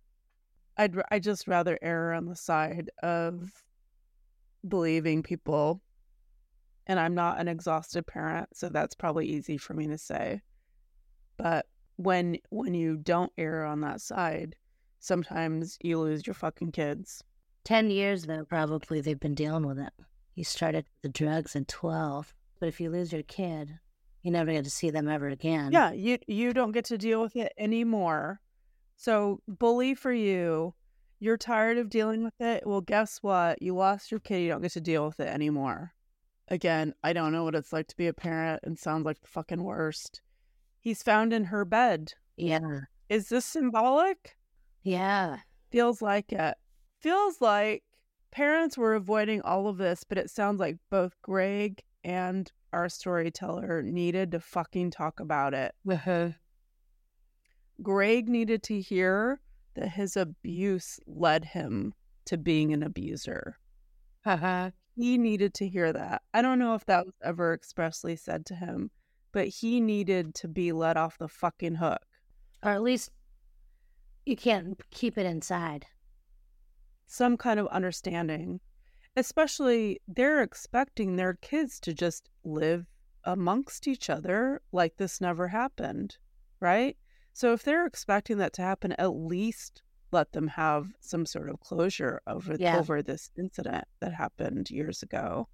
i'd 0.78 0.98
r- 0.98 1.06
i 1.12 1.20
just 1.20 1.48
rather 1.48 1.78
err 1.84 2.14
on 2.14 2.26
the 2.26 2.36
side 2.36 2.90
of 3.04 3.64
believing 4.68 5.22
people 5.22 5.80
and 6.88 7.00
i'm 7.00 7.14
not 7.14 7.40
an 7.40 7.48
exhausted 7.48 8.06
parent 8.08 8.50
so 8.56 8.70
that's 8.70 8.96
probably 8.96 9.28
easy 9.28 9.56
for 9.56 9.76
me 9.76 9.86
to 9.86 10.00
say 10.00 10.42
but 11.38 11.68
when 11.98 12.36
when 12.50 12.74
you 12.74 12.98
don't 12.98 13.32
err 13.38 13.64
on 13.66 13.82
that 13.82 14.02
side 14.02 14.56
sometimes 15.00 15.78
you 15.82 16.00
lose 16.00 16.26
your 16.26 16.34
fucking 16.34 16.72
kids 16.72 17.24
10 17.66 17.90
years, 17.90 18.24
though, 18.26 18.46
probably 18.46 19.02
they've 19.02 19.20
been 19.20 19.34
dealing 19.34 19.66
with 19.66 19.80
it. 19.80 19.92
You 20.36 20.44
started 20.44 20.86
the 21.02 21.10
drugs 21.10 21.56
at 21.56 21.68
12. 21.68 22.34
But 22.60 22.70
if 22.70 22.80
you 22.80 22.90
lose 22.90 23.12
your 23.12 23.24
kid, 23.24 23.80
you 24.22 24.32
never 24.32 24.52
get 24.52 24.64
to 24.66 24.70
see 24.70 24.90
them 24.90 25.08
ever 25.08 25.30
again. 25.30 25.72
Yeah, 25.72 25.92
you 25.92 26.18
you 26.28 26.54
don't 26.54 26.72
get 26.72 26.86
to 26.86 26.98
deal 26.98 27.22
with 27.22 27.36
it 27.36 27.54
anymore. 27.58 28.42
So 28.98 29.42
bully 29.48 29.94
for 29.94 30.12
you. 30.12 30.74
You're 31.20 31.38
tired 31.38 31.78
of 31.78 31.90
dealing 31.90 32.24
with 32.24 32.40
it. 32.40 32.66
Well, 32.66 32.82
guess 32.82 33.20
what? 33.22 33.62
You 33.62 33.76
lost 33.76 34.12
your 34.12 34.20
kid. 34.20 34.40
You 34.40 34.50
don't 34.50 34.62
get 34.62 34.72
to 34.74 34.82
deal 34.82 35.06
with 35.06 35.20
it 35.20 35.28
anymore. 35.28 35.94
Again, 36.50 36.94
I 37.04 37.14
don't 37.14 37.32
know 37.32 37.44
what 37.44 37.56
it's 37.56 37.74
like 37.74 37.88
to 37.88 37.98
be 37.98 38.08
a 38.08 38.14
parent 38.14 38.62
and 38.64 38.78
sounds 38.78 39.06
like 39.06 39.22
the 39.22 39.28
fucking 39.28 39.64
worst. 39.64 40.22
He's 40.80 41.02
found 41.02 41.34
in 41.34 41.46
her 41.46 41.66
bed. 41.66 42.14
Yeah. 42.38 42.82
Is 43.10 43.30
this 43.30 43.46
symbolic? 43.46 44.38
Yeah. 44.84 45.40
Feels 45.72 46.02
like 46.02 46.32
it. 46.32 46.56
Feels 47.02 47.42
like 47.42 47.84
parents 48.36 48.78
were 48.78 48.96
avoiding 48.96 49.42
all 49.44 49.68
of 49.68 49.78
this, 49.78 50.04
but 50.04 50.18
it 50.18 50.30
sounds 50.30 50.60
like 50.60 50.76
both 50.90 51.14
Greg 51.22 51.82
and 52.04 52.52
our 52.74 52.90
storyteller 52.90 53.82
needed 53.82 54.32
to 54.32 54.42
fucking 54.42 54.92
talk 54.92 55.22
about 55.22 55.54
it. 55.54 55.74
Uh-huh. 55.90 56.30
Greg 57.82 58.28
needed 58.28 58.62
to 58.64 58.82
hear 58.82 59.40
that 59.76 59.88
his 59.88 60.18
abuse 60.18 61.00
led 61.08 61.46
him 61.46 61.94
to 62.26 62.38
being 62.38 62.74
an 62.74 62.84
abuser. 62.84 63.58
Uh-huh. 64.26 64.72
He 64.98 65.18
needed 65.18 65.54
to 65.56 65.68
hear 65.68 65.94
that. 65.94 66.22
I 66.34 66.42
don't 66.42 66.60
know 66.60 66.76
if 66.76 66.86
that 66.88 67.06
was 67.06 67.16
ever 67.24 67.54
expressly 67.54 68.18
said 68.18 68.46
to 68.48 68.56
him, 68.56 68.92
but 69.32 69.48
he 69.48 69.80
needed 69.80 70.36
to 70.36 70.50
be 70.50 70.74
let 70.74 70.98
off 70.98 71.18
the 71.18 71.30
fucking 71.30 71.76
hook. 71.76 72.06
Or 72.64 72.72
at 72.72 72.82
least 72.82 73.12
you 74.26 74.36
can't 74.36 74.78
keep 74.92 75.18
it 75.18 75.26
inside. 75.26 75.86
Some 77.08 77.38
kind 77.38 77.60
of 77.60 77.68
understanding. 77.68 78.60
Especially, 79.16 80.00
they're 80.08 80.42
expecting 80.42 81.16
their 81.16 81.36
kids 81.36 81.80
to 81.82 81.94
just 81.94 82.30
live 82.44 82.86
amongst 83.24 83.88
each 83.88 84.10
other 84.10 84.62
like 84.72 84.98
this 84.98 85.22
never 85.22 85.48
happened, 85.48 86.18
right? 86.60 86.98
So, 87.34 87.54
if 87.54 87.64
they're 87.64 87.86
expecting 87.86 88.38
that 88.38 88.54
to 88.54 88.62
happen, 88.62 88.92
at 88.94 89.08
least 89.16 89.82
let 90.12 90.32
them 90.34 90.48
have 90.48 90.88
some 91.00 91.26
sort 91.26 91.50
of 91.50 91.60
closure 91.60 92.22
over 92.28 92.56
Yeah. 92.58 92.78
over 92.78 93.02
this 93.02 93.30
incident 93.38 93.86
that 94.00 94.14
happened 94.14 94.70
years 94.70 95.02
ago. 95.04 95.48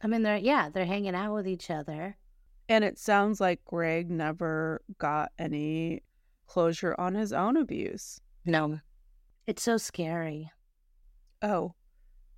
I 0.00 0.08
mean, 0.08 0.22
they're, 0.22 0.36
yeah, 0.36 0.68
they're 0.68 0.84
hanging 0.86 1.14
out 1.14 1.34
with 1.34 1.46
each 1.46 1.70
other. 1.70 2.16
And 2.68 2.84
it 2.84 2.98
sounds 2.98 3.40
like 3.40 3.64
Greg 3.64 4.10
never 4.10 4.82
got 4.98 5.30
any 5.38 6.02
closure 6.46 6.94
on 6.98 7.14
his 7.14 7.32
own 7.32 7.56
abuse. 7.56 8.20
No. 8.44 8.80
It's 9.46 9.62
so 9.62 9.76
scary. 9.76 10.50
Oh, 11.42 11.74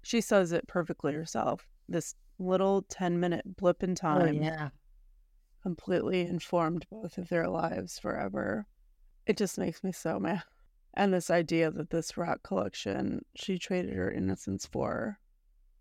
She 0.02 0.20
says 0.20 0.52
it 0.52 0.66
perfectly 0.66 1.12
herself. 1.12 1.66
This 1.88 2.14
little 2.38 2.82
10 2.82 3.20
minute 3.20 3.56
blip 3.56 3.82
in 3.82 3.90
Oh, 3.92 3.94
time 3.94 4.42
yeah. 4.42 4.70
completely 5.62 6.22
informed 6.22 6.86
both 6.90 7.16
of 7.18 7.28
their 7.28 7.48
lives 7.48 7.98
forever. 7.98 8.66
It 9.26 9.36
just 9.36 9.58
makes 9.58 9.82
me 9.84 9.92
so 9.92 10.18
mad. 10.18 10.42
And 10.94 11.12
this 11.12 11.30
idea 11.30 11.70
that 11.70 11.90
this 11.90 12.16
rock 12.16 12.42
collection 12.42 13.24
she 13.34 13.58
traded 13.58 13.94
her 13.94 14.10
innocence 14.10 14.66
for, 14.66 15.18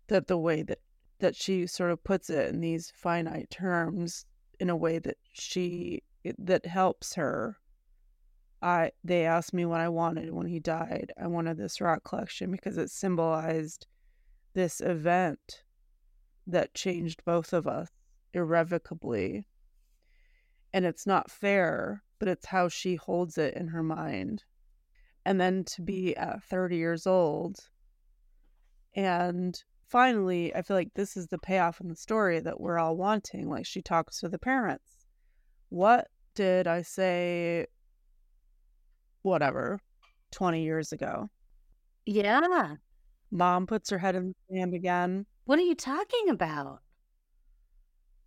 that 0.08 0.26
the 0.26 0.38
way 0.38 0.62
that 0.62 0.80
that 1.20 1.36
she 1.36 1.66
sort 1.66 1.90
of 1.90 2.02
puts 2.04 2.28
it 2.30 2.48
in 2.52 2.60
these 2.60 2.92
finite 2.96 3.48
terms 3.50 4.26
in 4.60 4.68
a 4.70 4.76
way 4.76 4.98
that 4.98 5.16
she 5.32 6.02
that 6.38 6.66
helps 6.66 7.14
her. 7.14 7.56
I 8.64 8.92
they 9.04 9.26
asked 9.26 9.52
me 9.52 9.66
what 9.66 9.82
I 9.82 9.90
wanted 9.90 10.32
when 10.32 10.46
he 10.46 10.58
died. 10.58 11.12
I 11.20 11.26
wanted 11.26 11.58
this 11.58 11.82
rock 11.82 12.02
collection 12.02 12.50
because 12.50 12.78
it 12.78 12.90
symbolized 12.90 13.86
this 14.54 14.80
event 14.80 15.62
that 16.46 16.74
changed 16.74 17.22
both 17.26 17.52
of 17.52 17.66
us 17.66 17.90
irrevocably. 18.32 19.46
And 20.72 20.86
it's 20.86 21.06
not 21.06 21.30
fair, 21.30 22.02
but 22.18 22.26
it's 22.26 22.46
how 22.46 22.70
she 22.70 22.96
holds 22.96 23.36
it 23.36 23.52
in 23.54 23.68
her 23.68 23.82
mind. 23.82 24.44
And 25.26 25.38
then 25.38 25.64
to 25.64 25.82
be 25.82 26.16
at 26.16 26.42
30 26.44 26.76
years 26.76 27.06
old. 27.06 27.58
And 28.94 29.62
finally, 29.88 30.54
I 30.54 30.62
feel 30.62 30.76
like 30.76 30.94
this 30.94 31.18
is 31.18 31.26
the 31.26 31.38
payoff 31.38 31.82
in 31.82 31.88
the 31.88 31.96
story 31.96 32.40
that 32.40 32.60
we're 32.60 32.78
all 32.78 32.96
wanting. 32.96 33.50
Like 33.50 33.66
she 33.66 33.82
talks 33.82 34.20
to 34.20 34.28
the 34.30 34.38
parents. 34.38 35.06
What 35.68 36.08
did 36.34 36.66
I 36.66 36.80
say? 36.80 37.66
Whatever, 39.24 39.80
20 40.32 40.62
years 40.62 40.92
ago. 40.92 41.30
Yeah. 42.04 42.74
Mom 43.30 43.66
puts 43.66 43.88
her 43.88 43.96
head 43.96 44.14
in 44.14 44.28
the 44.28 44.34
sand 44.54 44.74
again. 44.74 45.24
What 45.46 45.58
are 45.58 45.62
you 45.62 45.74
talking 45.74 46.28
about? 46.28 46.80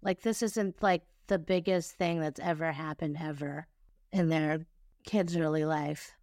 Like, 0.01 0.23
this 0.23 0.41
isn't 0.41 0.81
like 0.81 1.03
the 1.27 1.37
biggest 1.37 1.91
thing 1.91 2.19
that's 2.19 2.39
ever 2.39 2.71
happened 2.71 3.17
ever 3.21 3.67
in 4.11 4.29
their 4.29 4.65
kid's 5.05 5.37
early 5.37 5.65
life. 5.65 6.15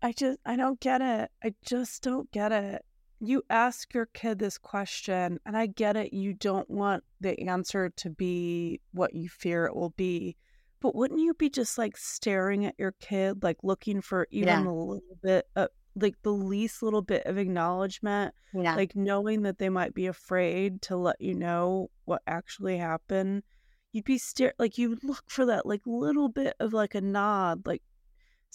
I 0.00 0.12
just, 0.12 0.38
I 0.46 0.54
don't 0.54 0.78
get 0.78 1.00
it. 1.00 1.30
I 1.42 1.54
just 1.66 2.00
don't 2.04 2.30
get 2.30 2.52
it. 2.52 2.84
You 3.18 3.42
ask 3.50 3.92
your 3.94 4.06
kid 4.06 4.38
this 4.38 4.58
question, 4.58 5.40
and 5.44 5.56
I 5.56 5.66
get 5.66 5.96
it. 5.96 6.12
You 6.12 6.34
don't 6.34 6.70
want 6.70 7.02
the 7.20 7.48
answer 7.48 7.90
to 7.96 8.10
be 8.10 8.80
what 8.92 9.12
you 9.14 9.28
fear 9.28 9.64
it 9.66 9.74
will 9.74 9.94
be. 9.96 10.36
But 10.84 10.94
wouldn't 10.94 11.20
you 11.20 11.32
be 11.32 11.48
just 11.48 11.78
like 11.78 11.96
staring 11.96 12.66
at 12.66 12.74
your 12.76 12.92
kid, 13.00 13.42
like 13.42 13.56
looking 13.62 14.02
for 14.02 14.26
even 14.30 14.48
Yeah. 14.48 14.68
a 14.68 14.70
little 14.70 15.00
bit, 15.22 15.48
of, 15.56 15.70
like 15.96 16.20
the 16.20 16.30
least 16.30 16.82
little 16.82 17.00
bit 17.00 17.24
of 17.24 17.38
acknowledgement, 17.38 18.34
Yeah. 18.52 18.76
like 18.76 18.94
knowing 18.94 19.44
that 19.44 19.56
they 19.56 19.70
might 19.70 19.94
be 19.94 20.04
afraid 20.08 20.82
to 20.82 20.96
let 20.98 21.18
you 21.22 21.34
know 21.34 21.90
what 22.04 22.20
actually 22.26 22.76
happened? 22.76 23.44
You'd 23.92 24.04
be 24.04 24.18
stare 24.18 24.52
like 24.58 24.76
you 24.76 24.98
look 25.02 25.24
for 25.28 25.46
that 25.46 25.64
like 25.64 25.80
little 25.86 26.28
bit 26.28 26.54
of 26.60 26.74
like 26.74 26.94
a 26.94 27.00
nod, 27.00 27.66
like 27.66 27.82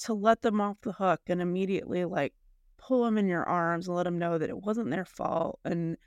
to 0.04 0.14
let 0.14 0.44
them 0.44 0.62
off 0.62 0.78
the 0.82 0.92
hook 0.92 1.22
and 1.26 1.42
immediately 1.42 2.06
like 2.06 2.36
pull 2.78 3.06
them 3.06 3.18
in 3.18 3.28
your 3.28 3.44
arms 3.44 3.88
and 3.88 3.98
let 3.98 4.04
them 4.04 4.20
know 4.20 4.38
that 4.38 4.52
it 4.52 4.62
wasn't 4.62 4.92
their 4.92 5.04
fault 5.06 5.60
and 5.66 5.98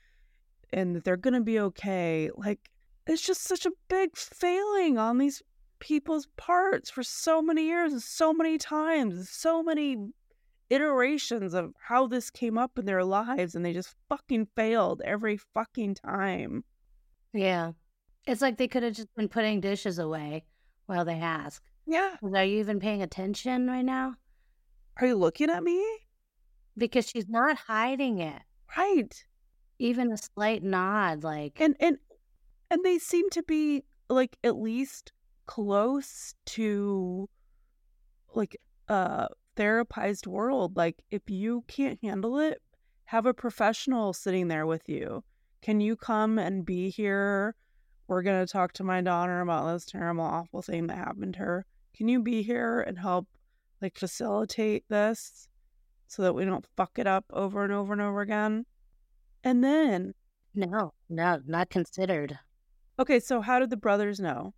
and 0.73 0.95
that 0.95 1.03
they're 1.03 1.17
going 1.17 1.35
to 1.35 1.41
be 1.41 1.59
okay 1.59 2.31
like 2.37 2.71
it's 3.09 3.23
just 3.23 3.43
such 3.43 3.67
a 3.67 3.73
big 3.89 4.17
failing 4.17 4.97
on 4.99 5.19
these 5.19 5.43
people's 5.83 6.29
parts 6.37 6.89
for 6.91 7.03
so 7.03 7.43
many 7.43 7.65
years 7.67 7.93
and 7.93 8.03
so 8.03 8.33
many 8.33 8.57
times 8.57 9.29
so 9.29 9.63
many 9.63 9.97
iterations 10.71 11.53
of 11.55 11.73
how 11.89 12.07
this 12.07 12.31
came 12.31 12.57
up 12.57 12.79
in 12.79 12.87
their 12.87 13.05
lives 13.05 13.55
and 13.55 13.65
they 13.65 13.73
just 13.73 13.95
fucking 14.09 14.47
failed 14.57 15.03
every 15.05 15.37
fucking 15.37 15.95
time 15.95 16.65
yeah. 17.35 17.73
It's 18.27 18.43
like 18.43 18.59
they 18.59 18.69
could 18.69 18.83
have 18.83 18.93
just 18.95 19.15
been 19.17 19.29
putting 19.29 19.61
dishes 19.61 19.99
away 19.99 20.45
while 20.87 21.05
they 21.05 21.15
ask. 21.15 21.63
Yeah. 21.87 22.17
Are 22.23 22.45
you 22.45 22.59
even 22.61 22.79
paying 22.79 23.03
attention 23.03 23.67
right 23.67 23.85
now? 23.85 24.17
are 25.01 25.07
you 25.07 25.17
looking 25.17 25.49
at 25.49 25.63
me 25.63 25.83
Because 26.77 27.09
she's 27.09 27.27
not 27.29 27.57
hiding 27.57 28.19
it. 28.19 28.43
right 28.77 29.25
Even 29.79 30.13
a 30.13 30.19
slight 30.19 30.63
nod, 30.63 31.25
like, 31.25 31.59
and 31.61 31.75
and 31.81 31.97
and 32.71 32.85
they 32.85 32.99
seem 32.99 33.31
to 33.31 33.43
be 33.43 33.85
like 34.11 34.37
at 34.45 34.57
least 34.57 35.13
close 35.53 36.35
to 36.47 37.29
like 38.35 38.57
a 38.89 39.29
therapized 39.55 40.27
world 40.27 40.77
like 40.79 41.03
if 41.11 41.21
you 41.29 41.63
can't 41.69 41.99
handle 42.03 42.39
it 42.39 42.63
have 43.05 43.27
a 43.27 43.35
professional 43.35 44.15
sitting 44.15 44.49
there 44.49 44.65
with 44.65 44.89
you 44.89 45.23
can 45.61 45.79
you 45.79 45.95
come 45.95 46.39
and 46.39 46.65
be 46.65 46.89
here 46.89 47.55
we're 48.09 48.23
going 48.23 48.47
to 48.47 48.51
talk 48.51 48.73
to 48.73 48.83
my 48.83 49.03
daughter 49.03 49.43
about 49.43 49.71
this 49.71 49.85
terrible 49.85 50.25
awful 50.25 50.63
thing 50.63 50.87
that 50.87 50.97
happened 50.97 51.35
to 51.35 51.41
her 51.41 51.67
can 51.95 52.09
you 52.09 52.23
be 52.23 52.41
here 52.43 52.81
and 52.81 52.99
help 52.99 53.29
like 53.83 53.99
facilitate 53.99 54.85
this 54.89 55.49
so 56.07 56.23
that 56.23 56.35
we 56.35 56.47
don't 56.47 56.67
fuck 56.79 56.99
it 56.99 57.07
up 57.07 57.27
over 57.31 57.63
and 57.63 57.75
over 57.75 57.93
and 57.93 58.01
over 58.01 58.23
again 58.23 58.65
and 59.45 59.63
then 59.63 60.15
no, 60.55 60.93
no, 61.09 61.41
not 61.47 61.71
considered. 61.71 62.39
Okay, 62.99 63.21
so 63.21 63.41
how 63.41 63.59
did 63.59 63.71
the 63.71 63.77
brothers 63.77 64.21
know? 64.21 64.53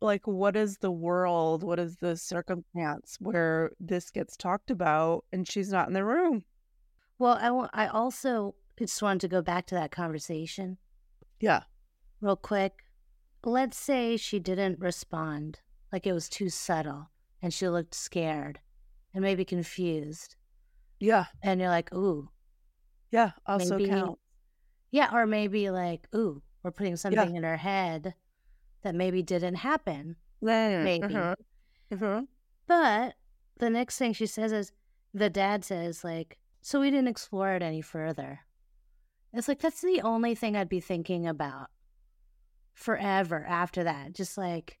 Like, 0.00 0.26
what 0.26 0.54
is 0.56 0.78
the 0.78 0.90
world? 0.92 1.62
What 1.64 1.78
is 1.80 1.96
the 1.96 2.16
circumstance 2.16 3.16
where 3.20 3.72
this 3.80 4.10
gets 4.10 4.36
talked 4.36 4.70
about 4.70 5.24
and 5.32 5.48
she's 5.48 5.70
not 5.72 5.88
in 5.88 5.94
the 5.94 6.04
room? 6.04 6.44
Well, 7.18 7.68
I, 7.74 7.84
I 7.84 7.88
also 7.88 8.54
just 8.78 9.02
wanted 9.02 9.22
to 9.22 9.28
go 9.28 9.42
back 9.42 9.66
to 9.66 9.74
that 9.74 9.90
conversation 9.90 10.78
Yeah. 11.40 11.62
real 12.20 12.36
quick. 12.36 12.84
Let's 13.44 13.76
say 13.76 14.16
she 14.16 14.38
didn't 14.38 14.78
respond, 14.78 15.60
like 15.92 16.06
it 16.06 16.12
was 16.12 16.28
too 16.28 16.48
subtle, 16.48 17.10
and 17.42 17.52
she 17.52 17.68
looked 17.68 17.94
scared 17.94 18.60
and 19.14 19.22
maybe 19.22 19.44
confused. 19.44 20.36
Yeah. 21.00 21.26
And 21.42 21.60
you're 21.60 21.70
like, 21.70 21.92
ooh, 21.92 22.28
Yeah. 23.10 23.32
Also 23.46 23.78
Maybe- 23.78 23.90
count. 23.90 24.18
yeah. 24.92 25.10
Or 25.12 25.26
maybe 25.26 25.70
like, 25.70 26.06
ooh, 26.14 26.42
we're 26.62 26.70
putting 26.72 26.96
something 26.96 27.34
in 27.36 27.42
her 27.42 27.56
head 27.56 28.14
that 28.88 28.94
maybe 28.94 29.22
didn't 29.22 29.56
happen. 29.56 30.16
Maybe. 30.40 31.04
Uh-huh. 31.04 31.34
Uh-huh. 31.92 32.22
But 32.66 33.16
the 33.58 33.68
next 33.68 33.98
thing 33.98 34.14
she 34.14 34.24
says 34.24 34.50
is, 34.50 34.72
the 35.12 35.28
dad 35.28 35.62
says, 35.62 36.02
like, 36.02 36.38
so 36.62 36.80
we 36.80 36.90
didn't 36.90 37.08
explore 37.08 37.52
it 37.52 37.62
any 37.62 37.82
further. 37.82 38.40
It's 39.34 39.46
like, 39.46 39.60
that's 39.60 39.82
the 39.82 40.00
only 40.00 40.34
thing 40.34 40.56
I'd 40.56 40.70
be 40.70 40.80
thinking 40.80 41.26
about 41.26 41.66
forever 42.72 43.44
after 43.46 43.84
that. 43.84 44.14
Just 44.14 44.38
like, 44.38 44.78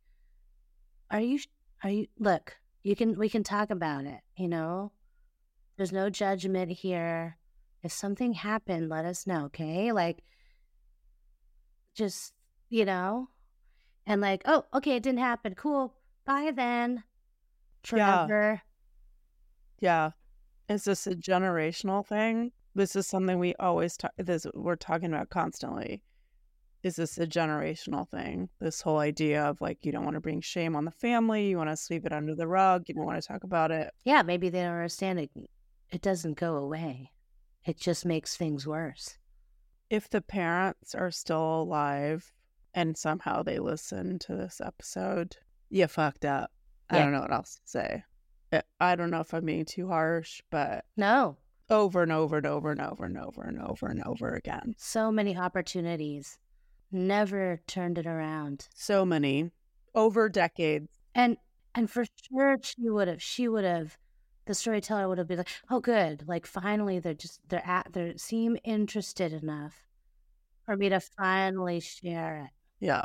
are 1.10 1.20
you, 1.20 1.38
are 1.84 1.90
you, 1.90 2.06
look, 2.18 2.56
you 2.82 2.96
can, 2.96 3.18
we 3.18 3.28
can 3.28 3.42
talk 3.42 3.68
about 3.68 4.06
it, 4.06 4.20
you 4.38 4.48
know? 4.48 4.90
There's 5.76 5.92
no 5.92 6.08
judgment 6.08 6.72
here. 6.72 7.36
If 7.82 7.92
something 7.92 8.32
happened, 8.32 8.88
let 8.88 9.04
us 9.04 9.26
know, 9.26 9.44
okay? 9.46 9.92
Like, 9.92 10.22
just, 11.94 12.32
you 12.70 12.86
know? 12.86 13.28
And 14.08 14.20
like, 14.20 14.42
oh, 14.46 14.64
okay, 14.74 14.96
it 14.96 15.04
didn't 15.04 15.20
happen. 15.20 15.54
Cool. 15.54 15.94
Bye 16.24 16.50
then. 16.52 17.04
Yeah. 17.92 18.26
Forever. 18.26 18.62
Yeah. 19.80 20.10
Is 20.68 20.84
this 20.84 21.06
a 21.06 21.14
generational 21.14 22.04
thing? 22.04 22.50
This 22.74 22.96
is 22.96 23.06
something 23.06 23.38
we 23.38 23.54
always 23.60 23.96
talk 23.96 24.10
this 24.18 24.46
we're 24.54 24.76
talking 24.76 25.12
about 25.12 25.30
constantly. 25.30 26.02
Is 26.82 26.96
this 26.96 27.18
a 27.18 27.26
generational 27.26 28.08
thing? 28.08 28.48
This 28.60 28.80
whole 28.80 28.98
idea 28.98 29.44
of 29.44 29.60
like 29.60 29.84
you 29.84 29.92
don't 29.92 30.04
want 30.04 30.14
to 30.14 30.20
bring 30.20 30.40
shame 30.40 30.74
on 30.76 30.84
the 30.84 30.90
family, 30.90 31.48
you 31.48 31.56
want 31.58 31.70
to 31.70 31.76
sweep 31.76 32.06
it 32.06 32.12
under 32.12 32.34
the 32.34 32.48
rug, 32.48 32.84
you 32.88 32.94
don't 32.94 33.06
want 33.06 33.20
to 33.20 33.28
talk 33.28 33.44
about 33.44 33.70
it. 33.70 33.92
Yeah, 34.04 34.22
maybe 34.22 34.48
they 34.48 34.60
don't 34.62 34.72
understand 34.72 35.20
it. 35.20 35.30
It 35.90 36.02
doesn't 36.02 36.38
go 36.38 36.56
away. 36.56 37.12
It 37.64 37.78
just 37.78 38.06
makes 38.06 38.36
things 38.36 38.66
worse. 38.66 39.18
if 39.90 40.08
the 40.08 40.20
parents 40.20 40.94
are 40.94 41.10
still 41.10 41.62
alive 41.62 42.32
and 42.74 42.96
somehow 42.96 43.42
they 43.42 43.58
listen 43.58 44.18
to 44.20 44.36
this 44.36 44.60
episode, 44.60 45.36
you 45.70 45.86
fucked 45.86 46.24
up. 46.24 46.50
I 46.90 46.98
don't 46.98 47.12
know 47.12 47.20
what 47.20 47.32
else 47.32 47.56
to 47.56 47.60
say. 47.64 48.04
I- 48.52 48.62
I 48.80 48.96
don't 48.96 49.10
know 49.10 49.20
if 49.20 49.34
I'm 49.34 49.44
being 49.44 49.64
too 49.66 49.88
harsh, 49.88 50.40
but 50.50 50.84
No, 50.96 51.36
over 51.68 52.02
and 52.02 52.12
over 52.12 52.38
and 52.38 52.46
over 52.46 52.70
and 52.70 52.80
over 52.80 53.04
and 53.04 53.18
over 53.18 53.42
and 53.42 53.60
over 53.60 53.86
and 53.86 54.02
over 54.04 54.34
again. 54.34 54.74
so 54.78 55.12
many 55.12 55.36
opportunities. 55.36 56.38
Never 56.90 57.60
turned 57.66 57.98
it 57.98 58.06
around. 58.06 58.68
So 58.74 59.04
many 59.04 59.50
over 59.94 60.28
decades. 60.30 60.88
And 61.14 61.36
and 61.74 61.90
for 61.90 62.04
sure 62.22 62.56
she 62.62 62.88
would 62.88 63.08
have 63.08 63.22
she 63.22 63.46
would 63.48 63.64
have 63.64 63.98
the 64.46 64.54
storyteller 64.54 65.06
would 65.08 65.18
have 65.18 65.28
been 65.28 65.36
like, 65.38 65.50
"Oh 65.68 65.80
good, 65.80 66.26
like 66.26 66.46
finally 66.46 66.98
they're 66.98 67.12
just 67.12 67.46
they're 67.48 67.66
at 67.66 67.92
they 67.92 68.16
seem 68.16 68.56
interested 68.64 69.34
enough 69.34 69.86
for 70.64 70.74
me 70.78 70.88
to 70.88 71.00
finally 71.00 71.80
share 71.80 72.44
it." 72.46 72.50
Yeah. 72.80 73.04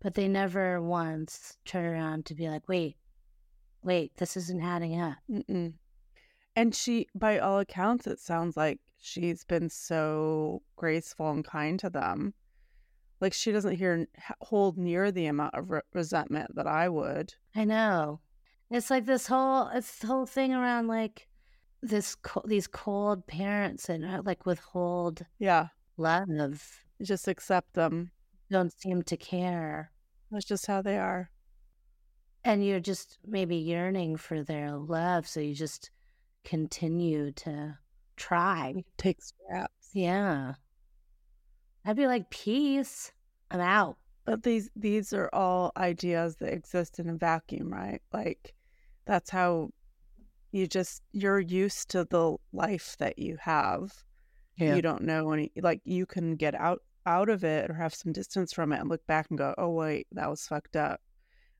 But 0.00 0.14
they 0.14 0.28
never 0.28 0.82
once 0.82 1.58
turn 1.64 1.84
around 1.84 2.26
to 2.26 2.34
be 2.34 2.48
like, 2.48 2.68
"Wait. 2.68 2.96
Wait, 3.82 4.16
this 4.16 4.36
isn't 4.36 4.62
adding 4.62 5.00
up." 5.00 5.18
Mm-mm. 5.30 5.74
And 6.54 6.74
she, 6.74 7.06
by 7.14 7.38
all 7.38 7.60
accounts, 7.60 8.06
it 8.06 8.20
sounds 8.20 8.56
like 8.56 8.80
she's 8.98 9.44
been 9.44 9.68
so 9.68 10.62
graceful 10.76 11.30
and 11.30 11.44
kind 11.44 11.78
to 11.80 11.90
them. 11.90 12.34
Like 13.20 13.32
she 13.32 13.52
doesn't 13.52 13.76
hear 13.76 14.06
hold 14.40 14.76
near 14.76 15.12
the 15.12 15.26
amount 15.26 15.54
of 15.54 15.70
re- 15.70 15.80
resentment 15.92 16.54
that 16.56 16.66
I 16.66 16.88
would. 16.88 17.34
I 17.54 17.64
know. 17.64 18.20
It's 18.70 18.90
like 18.90 19.04
this 19.06 19.26
whole 19.26 19.68
it's 19.68 19.98
the 19.98 20.08
whole 20.08 20.26
thing 20.26 20.52
around 20.52 20.88
like 20.88 21.28
this 21.82 22.14
co- 22.16 22.42
these 22.46 22.66
cold 22.66 23.26
parents 23.26 23.88
and 23.88 24.04
uh, 24.04 24.22
like 24.24 24.46
withhold 24.46 25.24
Yeah, 25.38 25.68
love, 25.96 26.84
just 27.02 27.28
accept 27.28 27.74
them. 27.74 28.10
Don't 28.52 28.72
seem 28.78 29.02
to 29.02 29.16
care, 29.16 29.90
That's 30.30 30.44
just 30.44 30.66
how 30.66 30.82
they 30.82 30.98
are. 30.98 31.30
and 32.44 32.64
you're 32.64 32.80
just 32.80 33.18
maybe 33.26 33.56
yearning 33.56 34.16
for 34.16 34.42
their 34.42 34.72
love, 34.76 35.26
so 35.26 35.40
you 35.40 35.54
just 35.54 35.90
continue 36.44 37.32
to 37.32 37.76
try. 38.16 38.84
Take 38.96 39.22
scraps. 39.22 39.90
Yeah, 39.94 40.54
I'd 41.84 41.96
be 41.96 42.06
like, 42.06 42.30
peace, 42.30 43.12
I'm 43.50 43.60
out. 43.60 43.96
But 44.24 44.42
these 44.44 44.70
these 44.76 45.12
are 45.12 45.28
all 45.32 45.72
ideas 45.76 46.36
that 46.36 46.52
exist 46.52 46.98
in 47.00 47.08
a 47.08 47.14
vacuum, 47.14 47.72
right? 47.72 48.00
Like 48.12 48.54
that's 49.04 49.30
how 49.30 49.70
you 50.52 50.66
just 50.68 51.02
you're 51.12 51.40
used 51.40 51.88
to 51.90 52.04
the 52.04 52.36
life 52.52 52.96
that 52.98 53.18
you 53.18 53.36
have. 53.40 53.92
Yeah. 54.56 54.76
You 54.76 54.82
don't 54.82 55.02
know 55.02 55.32
any 55.32 55.50
like 55.60 55.80
you 55.84 56.06
can 56.06 56.36
get 56.36 56.54
out 56.54 56.82
out 57.06 57.28
of 57.28 57.44
it 57.44 57.70
or 57.70 57.74
have 57.74 57.94
some 57.94 58.12
distance 58.12 58.52
from 58.52 58.72
it 58.72 58.80
and 58.80 58.88
look 58.88 59.06
back 59.06 59.26
and 59.30 59.38
go, 59.38 59.54
"Oh 59.58 59.70
wait, 59.70 60.06
that 60.12 60.30
was 60.30 60.46
fucked 60.46 60.76
up." 60.76 61.00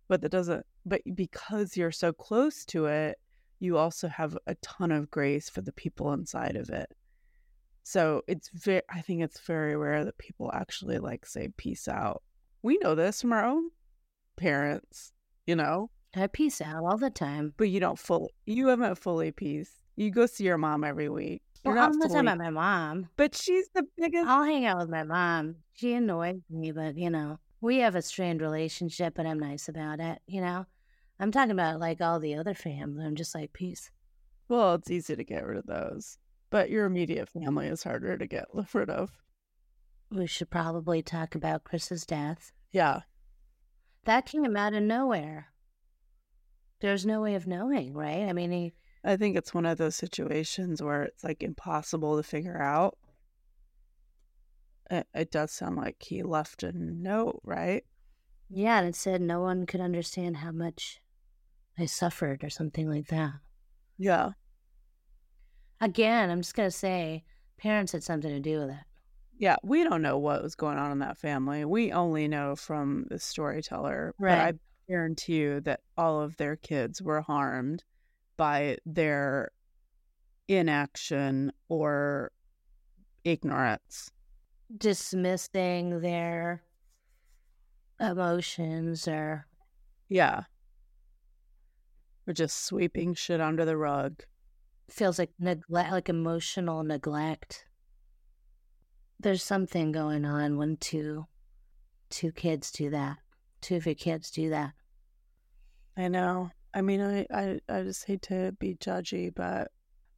But 0.09 0.21
that 0.23 0.31
doesn't 0.31 0.67
but 0.85 1.03
because 1.15 1.77
you're 1.77 1.93
so 1.93 2.13
close 2.13 2.65
to 2.67 2.87
it, 2.87 3.19
you 3.61 3.79
also 3.79 4.09
have 4.09 4.37
a 4.47 4.55
ton 4.57 4.91
of 4.93 5.11
grace 5.11 5.49
for 5.49 5.61
the 5.63 5.73
people 5.73 6.13
inside 6.13 6.57
of 6.57 6.71
it. 6.71 6.91
So 7.85 8.23
it's 8.29 8.49
very 8.51 8.83
I 8.91 9.01
think 9.01 9.23
it's 9.23 9.41
very 9.41 9.77
rare 9.77 10.05
that 10.05 10.19
people 10.19 10.51
actually 10.53 10.99
like 10.99 11.27
say 11.27 11.49
peace 11.57 11.89
out. 11.89 12.23
We 12.63 12.79
know 12.79 12.95
this 12.95 13.21
from 13.21 13.33
our 13.33 13.45
own 13.45 13.71
parents, 14.37 15.13
you 15.47 15.57
know, 15.57 15.91
I 16.15 16.27
peace 16.27 16.61
out 16.61 16.85
all 16.85 16.99
the 16.99 17.11
time. 17.11 17.55
but 17.57 17.69
you 17.69 17.81
don't 17.81 17.99
fully 17.99 18.31
you 18.47 18.69
haven't 18.69 18.99
fully 18.99 19.33
peace. 19.33 19.71
You 19.97 20.11
go 20.11 20.27
see 20.27 20.45
your 20.45 20.59
mom 20.59 20.85
every 20.85 21.09
week. 21.09 21.43
You're 21.65 21.75
Well, 21.75 21.85
I'm 21.85 22.01
talking 22.01 22.19
about 22.19 22.39
my 22.39 22.51
mom. 22.51 23.09
but 23.17 23.35
she's 23.37 23.69
the 23.75 23.85
biggest. 23.97 24.27
I'll 24.27 24.45
hang 24.45 24.67
out 24.67 24.79
with 24.79 24.89
my 24.89 25.05
mom. 25.05 25.57
She 25.75 25.93
annoys 25.93 26.41
me, 26.51 26.73
but 26.73 26.97
you 26.97 27.09
know, 27.11 27.39
we 27.61 27.79
have 27.79 27.95
a 27.95 28.03
strained 28.03 28.41
relationship, 28.41 29.15
but 29.15 29.27
I'm 29.27 29.39
nice 29.39 29.69
about 29.69 30.01
it. 30.01 30.19
You 30.27 30.41
know, 30.41 30.67
I'm 31.21 31.31
talking 31.31 31.53
about 31.53 31.79
like 31.81 32.01
all 32.01 32.19
the 32.19 32.35
other 32.35 32.55
family. 32.55 33.05
I'm 33.05 33.15
just 33.15 33.35
like 33.35 33.53
peace. 33.53 33.91
Well, 34.49 34.75
it's 34.75 34.91
easy 34.91 35.15
to 35.17 35.25
get 35.25 35.47
rid 35.47 35.59
of 35.59 35.67
those, 35.67 36.19
but 36.51 36.69
your 36.69 36.85
immediate 36.85 37.29
family 37.29 37.69
is 37.69 37.85
harder 37.85 38.19
to 38.19 38.27
get 38.27 38.47
rid 38.75 38.91
of. 38.91 39.11
We 40.11 40.27
should 40.27 40.51
probably 40.51 41.01
talk 41.03 41.35
about 41.35 41.65
Chris's 41.65 42.05
death. 42.05 42.53
Yeah, 42.73 43.01
That 44.05 44.27
came 44.27 44.57
out 44.57 44.75
of 44.75 44.83
nowhere. 44.83 45.49
There's 46.81 47.07
no 47.07 47.21
way 47.21 47.35
of 47.37 47.47
knowing, 47.47 47.95
right? 47.95 48.29
I 48.29 48.33
mean, 48.33 48.51
he, 48.51 48.73
I 49.05 49.17
think 49.17 49.37
it's 49.37 49.53
one 49.55 49.67
of 49.67 49.79
those 49.79 49.97
situations 49.97 50.83
where 50.83 51.03
it's 51.03 51.25
like 51.25 51.43
impossible 51.43 52.17
to 52.17 52.23
figure 52.23 52.61
out. 52.61 52.97
It, 54.91 55.07
it 55.15 55.31
does 55.31 55.51
sound 55.51 55.77
like 55.77 56.03
he 56.03 56.23
left 56.23 56.63
a 56.63 56.73
note, 56.73 57.41
right? 57.45 57.85
yeah, 58.55 58.79
and 58.79 58.89
it 58.89 58.95
said 58.95 59.23
no 59.23 59.41
one 59.41 59.65
could 59.67 59.81
understand 59.81 60.37
how 60.37 60.53
much 60.53 61.01
I 61.79 61.87
suffered 61.87 62.45
or 62.45 62.51
something 62.51 62.89
like 62.89 63.07
that. 63.09 63.33
Yeah. 63.97 64.33
Again, 65.81 66.31
I'm 66.31 66.43
just 66.43 66.55
gonna 66.55 66.71
say, 66.71 67.25
parents 67.59 67.93
had 67.93 68.05
something 68.05 68.31
to 68.31 68.41
do 68.41 68.61
with 68.61 68.71
it. 68.71 68.85
Yeah, 69.39 69.57
we 69.63 69.83
don't 69.83 70.03
know 70.03 70.19
what 70.19 70.43
was 70.43 70.55
going 70.55 70.79
on 70.79 70.93
in 70.93 70.99
that 71.01 71.17
family. 71.17 71.65
We 71.65 71.93
only 71.93 72.29
know 72.29 72.55
from 72.55 73.07
the 73.09 73.19
storyteller. 73.19 74.15
But 74.21 74.39
I 74.39 74.53
guarantee 74.87 75.37
you 75.37 75.61
that 75.63 75.81
all 75.97 76.21
of 76.21 76.37
their 76.37 76.57
kids 76.57 77.01
were 77.01 77.23
harmed 77.23 77.83
by 78.43 78.77
their 78.85 79.53
inaction 80.49 81.53
or 81.69 82.33
ignorance. 83.23 84.11
dismissing 84.77 86.01
their 86.01 86.65
emotions 88.01 89.07
or 89.07 89.47
Yeah. 90.09 90.43
Or 92.27 92.33
just 92.33 92.65
sweeping 92.65 93.15
shit 93.15 93.41
under 93.41 93.65
the 93.65 93.77
rug. 93.77 94.25
feels 94.91 95.21
like 95.21 95.31
neglect 95.39 95.93
like 95.93 96.09
emotional 96.09 96.83
neglect 96.83 97.65
there's 99.21 99.43
something 99.45 99.93
going 99.93 100.25
on 100.25 100.57
when 100.57 100.77
two 100.79 101.27
two 102.11 102.33
kids 102.33 102.73
do 102.73 102.91
that 102.91 103.19
two 103.61 103.77
of 103.77 103.87
your 103.87 103.95
kids 103.95 104.33
do 104.33 104.51
that 104.51 104.73
I 105.97 106.09
know. 106.09 106.51
I 106.75 106.83
mean, 106.83 107.01
I, 107.01 107.27
I, 107.33 107.61
I 107.69 107.83
just 107.83 108.05
hate 108.07 108.23
to 108.23 108.53
be 108.59 108.75
judgy, 108.75 109.33
but 109.35 109.71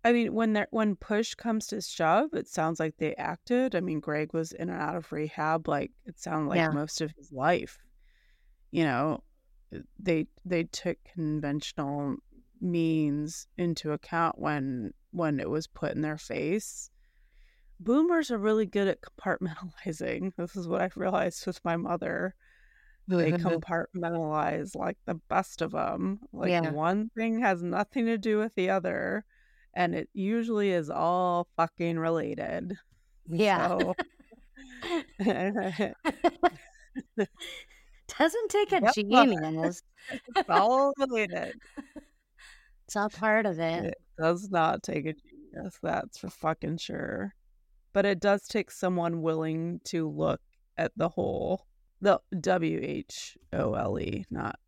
I 0.05 0.13
mean, 0.13 0.35
when 0.35 0.53
there 0.53 0.69
when 0.71 0.97
push 0.97 1.35
comes 1.35 1.67
to 1.69 1.81
shove, 1.81 2.35
it 2.35 2.47
sounds 2.47 2.79
like 2.79 2.97
they 2.99 3.15
acted. 3.17 3.75
I 3.75 3.81
mean, 3.81 4.01
Greg 4.01 4.33
was 4.35 4.53
in 4.53 4.69
and 4.69 4.81
out 4.81 4.97
of 4.97 5.11
rehab, 5.13 5.67
like 5.67 5.93
it 6.05 6.19
sounded 6.21 6.51
like 6.51 6.59
Yeah. 6.59 6.71
most 6.73 7.01
of 7.01 7.13
his 7.17 7.33
life. 7.33 7.79
You 8.71 8.85
know, 8.85 9.25
eh, 9.73 9.79
they 9.99 10.27
they 10.45 10.65
took 10.65 10.99
conventional 11.05 12.17
means 12.61 13.47
into 13.57 13.93
account 13.93 14.39
when 14.39 14.93
when 15.11 15.41
it 15.41 15.49
was 15.49 15.67
put 15.67 15.93
in 15.93 16.03
their 16.03 16.19
face. 16.19 16.91
Boomers 17.81 18.31
are 18.31 18.39
really 18.39 18.67
good 18.67 18.89
at 18.89 19.01
compartmentalizing. 19.01 20.33
This 20.37 20.55
is 20.55 20.69
what 20.69 20.81
I've 20.83 20.97
realized 20.97 21.47
with 21.47 21.65
my 21.65 21.77
mother 21.77 22.35
they 23.09 23.33
compartmentalize 23.33 24.75
like 24.77 24.99
the 25.07 25.15
best 25.29 25.63
of 25.63 25.73
them. 25.73 26.21
Like 26.33 26.51
Yeah. 26.51 26.71
one 26.73 27.11
thing 27.17 27.41
has 27.41 27.63
nothing 27.63 28.07
to 28.07 28.19
do 28.19 28.39
with 28.39 28.55
the 28.55 28.71
other, 28.71 29.25
and 29.75 29.95
it 29.95 30.09
usually 30.13 30.71
is 30.71 30.91
all 30.91 31.49
fucking 31.57 31.99
related. 31.99 32.77
yeah 33.29 33.69
So, 33.69 33.95
doesn't 38.19 38.49
take 38.51 38.73
a 38.73 38.81
Yep. 38.81 38.93
genius 38.95 39.83
it's 40.29 40.49
all 40.49 40.93
related. 40.99 41.55
it's 42.87 42.97
all 42.97 43.11
part 43.11 43.47
of 43.47 43.59
it 43.59 43.85
It 43.87 43.95
does 44.19 44.51
not 44.51 44.83
take 44.83 45.07
a 45.07 45.15
genius, 45.15 45.79
that's 45.83 46.19
for 46.19 46.29
fucking 46.29 46.79
sure. 46.79 47.35
But 47.93 48.07
it 48.07 48.21
does 48.21 48.47
take 48.47 48.71
someone 48.71 49.23
willing 49.23 49.81
to 49.85 50.09
look 50.09 50.41
at 50.77 50.93
the 50.97 51.09
whole. 51.09 51.67
The 52.05 52.21
W 52.39 52.81
H 52.83 53.39
O 53.55 53.73
L 53.73 53.99
E, 53.99 54.27
not 54.31 54.59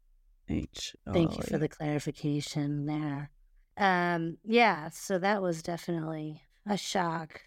H. 0.49 0.96
O 1.07 1.12
thank 1.12 1.37
you 1.37 1.42
for 1.42 1.59
the 1.59 1.68
clarification 1.68 2.87
there 2.87 3.31
um 3.77 4.38
yeah 4.42 4.88
so 4.88 5.18
that 5.18 5.42
was 5.42 5.62
definitely 5.62 6.40
a 6.66 6.79
shock 6.79 7.42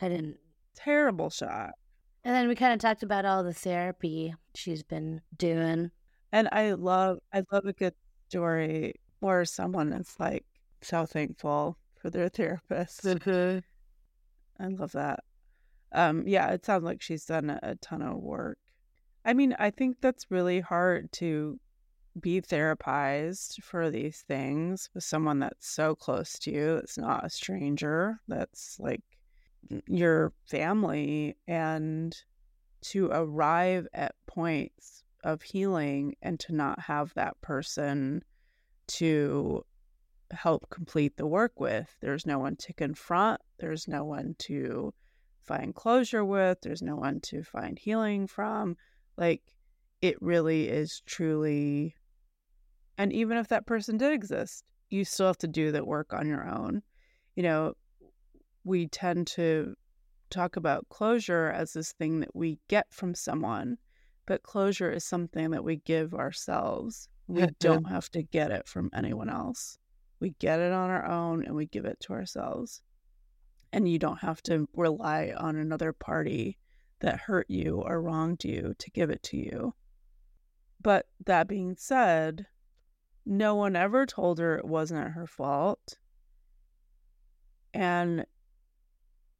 i 0.00 0.08
didn't 0.08 0.38
terrible 0.74 1.28
shot. 1.28 1.72
and 2.24 2.34
then 2.34 2.48
we 2.48 2.54
kind 2.54 2.72
of 2.72 2.78
talked 2.78 3.02
about 3.02 3.26
all 3.26 3.44
the 3.44 3.52
therapy 3.52 4.34
she's 4.54 4.82
been 4.82 5.20
doing 5.36 5.90
And 6.32 6.48
I 6.52 6.72
love 6.72 7.18
I 7.34 7.42
love 7.52 7.66
a 7.66 7.74
good 7.74 7.94
story 8.30 8.94
where 9.20 9.44
someone 9.44 9.92
is 9.92 10.14
like 10.18 10.46
so 10.80 11.04
thankful 11.04 11.76
for 12.00 12.08
their 12.08 12.30
therapist. 12.30 13.04
I 14.60 14.68
love 14.68 14.92
that. 14.92 15.20
Um 15.92 16.26
yeah, 16.26 16.48
it 16.52 16.64
sounds 16.64 16.84
like 16.84 17.02
she's 17.02 17.26
done 17.26 17.50
a, 17.50 17.58
a 17.62 17.74
ton 17.76 18.00
of 18.00 18.16
work. 18.16 18.58
I 19.28 19.34
mean, 19.34 19.54
I 19.58 19.68
think 19.68 19.98
that's 20.00 20.30
really 20.30 20.60
hard 20.60 21.12
to 21.12 21.60
be 22.18 22.40
therapized 22.40 23.62
for 23.62 23.90
these 23.90 24.24
things 24.26 24.88
with 24.94 25.04
someone 25.04 25.38
that's 25.40 25.68
so 25.68 25.94
close 25.94 26.38
to 26.38 26.50
you. 26.50 26.76
It's 26.76 26.96
not 26.96 27.26
a 27.26 27.28
stranger. 27.28 28.20
That's 28.26 28.80
like 28.80 29.02
your 29.86 30.32
family 30.46 31.36
and 31.46 32.16
to 32.84 33.10
arrive 33.12 33.86
at 33.92 34.14
points 34.26 35.04
of 35.22 35.42
healing 35.42 36.14
and 36.22 36.40
to 36.40 36.54
not 36.54 36.80
have 36.80 37.12
that 37.12 37.38
person 37.42 38.24
to 38.86 39.62
help 40.30 40.70
complete 40.70 41.18
the 41.18 41.26
work 41.26 41.60
with. 41.60 41.94
There's 42.00 42.24
no 42.24 42.38
one 42.38 42.56
to 42.56 42.72
confront, 42.72 43.42
there's 43.58 43.86
no 43.86 44.06
one 44.06 44.36
to 44.38 44.94
find 45.42 45.74
closure 45.74 46.24
with, 46.24 46.62
there's 46.62 46.80
no 46.80 46.96
one 46.96 47.20
to 47.24 47.42
find 47.42 47.78
healing 47.78 48.26
from. 48.26 48.78
Like, 49.18 49.42
it 50.00 50.16
really 50.22 50.68
is 50.68 51.02
truly. 51.04 51.96
And 52.96 53.12
even 53.12 53.36
if 53.36 53.48
that 53.48 53.66
person 53.66 53.98
did 53.98 54.12
exist, 54.12 54.64
you 54.90 55.04
still 55.04 55.26
have 55.26 55.38
to 55.38 55.48
do 55.48 55.72
that 55.72 55.86
work 55.86 56.12
on 56.12 56.26
your 56.26 56.48
own. 56.48 56.82
You 57.34 57.42
know, 57.42 57.74
we 58.64 58.86
tend 58.86 59.26
to 59.28 59.74
talk 60.30 60.56
about 60.56 60.88
closure 60.88 61.50
as 61.50 61.72
this 61.72 61.92
thing 61.92 62.20
that 62.20 62.34
we 62.34 62.58
get 62.68 62.86
from 62.90 63.14
someone, 63.14 63.76
but 64.26 64.42
closure 64.42 64.90
is 64.90 65.04
something 65.04 65.50
that 65.50 65.64
we 65.64 65.76
give 65.76 66.14
ourselves. 66.14 67.08
We 67.26 67.46
don't 67.60 67.84
have 67.84 68.08
to 68.10 68.22
get 68.22 68.52
it 68.52 68.68
from 68.68 68.90
anyone 68.94 69.28
else. 69.28 69.78
We 70.20 70.34
get 70.38 70.60
it 70.60 70.72
on 70.72 70.90
our 70.90 71.06
own 71.06 71.44
and 71.44 71.54
we 71.54 71.66
give 71.66 71.84
it 71.84 71.98
to 72.00 72.12
ourselves. 72.12 72.82
And 73.72 73.88
you 73.88 73.98
don't 73.98 74.20
have 74.20 74.42
to 74.44 74.68
rely 74.74 75.32
on 75.36 75.56
another 75.56 75.92
party 75.92 76.58
that 77.00 77.20
hurt 77.20 77.46
you 77.48 77.82
or 77.84 78.02
wronged 78.02 78.44
you 78.44 78.74
to 78.78 78.90
give 78.90 79.10
it 79.10 79.22
to 79.24 79.36
you. 79.36 79.74
But 80.80 81.06
that 81.26 81.48
being 81.48 81.76
said, 81.76 82.46
no 83.26 83.54
one 83.54 83.76
ever 83.76 84.06
told 84.06 84.38
her 84.38 84.56
it 84.56 84.64
wasn't 84.64 85.12
her 85.12 85.26
fault. 85.26 85.98
And 87.74 88.26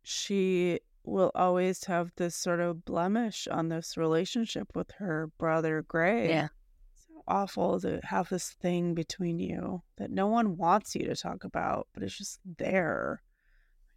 she 0.03 0.81
will 1.05 1.33
always 1.35 1.85
have 1.85 2.13
this 2.17 2.37
sort 2.37 2.61
of 2.61 2.85
blemish 2.85 3.49
on 3.51 3.69
this 3.69 3.97
relationship 3.97 4.69
with 4.75 4.91
her 4.99 5.31
brother 5.39 5.85
Gray. 5.87 6.29
Yeah. 6.29 6.49
So 6.95 7.23
awful 7.27 7.81
to 7.81 8.01
have 8.05 8.29
this 8.29 8.51
thing 8.61 8.95
between 8.95 9.39
you 9.39 9.83
that 9.97 10.11
no 10.11 10.27
one 10.27 10.57
wants 10.57 10.95
you 10.95 11.07
to 11.07 11.17
talk 11.17 11.45
about, 11.45 11.89
but 11.95 12.03
it's 12.03 12.19
just 12.19 12.41
there. 12.59 13.23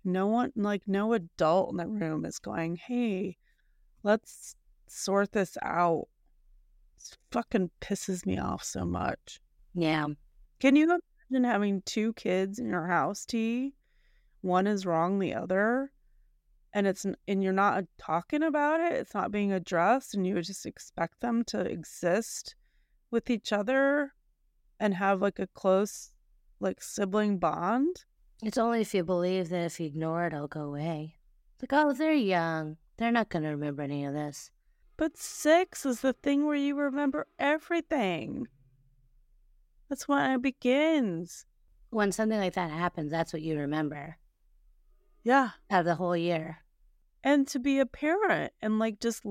No 0.04 0.28
one, 0.28 0.52
like, 0.56 0.84
no 0.88 1.14
adult 1.14 1.72
in 1.72 1.78
the 1.78 1.88
room 1.88 2.26
is 2.26 2.40
going, 2.40 2.76
hey, 2.78 3.38
let's 4.04 4.56
sort 4.88 5.32
this 5.32 5.58
out. 5.62 6.08
Fucking 7.32 7.72
pisses 7.82 8.26
me 8.26 8.38
off 8.38 8.64
so 8.64 8.86
much. 8.86 9.40
Yeah. 9.74 10.08
Can 10.60 10.76
you 10.76 10.84
imagine 11.32 11.50
having 11.50 11.82
two 11.84 12.14
kids 12.14 12.60
in 12.60 12.70
your 12.70 12.86
house, 12.86 13.26
T? 13.26 13.74
One 14.42 14.68
is 14.68 14.86
wrong, 14.86 15.20
the 15.20 15.34
other, 15.34 15.92
and 16.74 16.88
it's 16.88 17.06
and 17.28 17.44
you're 17.44 17.54
not 17.54 17.78
uh, 17.78 17.82
talking 17.98 18.44
about 18.44 18.80
it. 18.80 18.94
It's 18.94 19.14
not 19.14 19.32
being 19.32 19.52
addressed, 19.52 20.14
and 20.14 20.26
you 20.26 20.36
would 20.36 20.46
just 20.46 20.66
expect 20.66 21.22
them 21.22 21.44
to 21.46 21.60
exist 21.62 22.56
with 23.12 23.30
each 23.30 23.54
other 23.54 24.14
and 24.80 24.94
have 24.96 25.22
like 25.22 25.40
a 25.40 25.48
close, 25.48 26.12
like 26.60 26.82
sibling 26.82 27.38
bond. 27.38 28.04
It's 28.44 28.58
only 28.58 28.82
if 28.82 28.94
you 28.96 29.04
believe 29.04 29.50
that 29.50 29.66
if 29.66 29.80
you 29.80 29.86
ignore 29.86 30.26
it, 30.26 30.34
it'll 30.34 30.48
go 30.48 30.62
away. 30.62 31.16
It's 31.54 31.72
like, 31.72 31.80
oh, 31.80 31.94
they're 31.94 32.14
young. 32.14 32.78
They're 33.02 33.12
not 33.12 33.30
going 33.30 33.42
to 33.44 33.50
remember 33.50 33.82
any 33.82 34.06
of 34.06 34.14
this. 34.14 34.52
But 34.96 35.18
six 35.18 35.88
is 35.88 36.02
the 36.02 36.14
thing 36.14 36.46
where 36.46 36.56
you 36.56 36.76
remember 36.76 37.26
everything. 37.40 38.46
That's 39.90 40.08
when 40.08 40.30
it 40.30 40.42
begins. 40.44 41.48
When 41.90 42.12
something 42.12 42.38
like 42.38 42.54
that 42.54 42.70
happens, 42.70 43.10
that's 43.10 43.34
what 43.34 43.42
you 43.42 43.58
remember 43.58 44.18
Yeah. 45.24 45.50
of 45.72 45.86
the 45.86 45.96
whole 45.96 46.16
year. 46.16 46.60
and 47.24 47.48
to 47.48 47.60
be 47.60 47.80
a 47.80 47.86
parent 47.86 48.52
and 48.62 48.78
like 48.80 49.00
just 49.00 49.24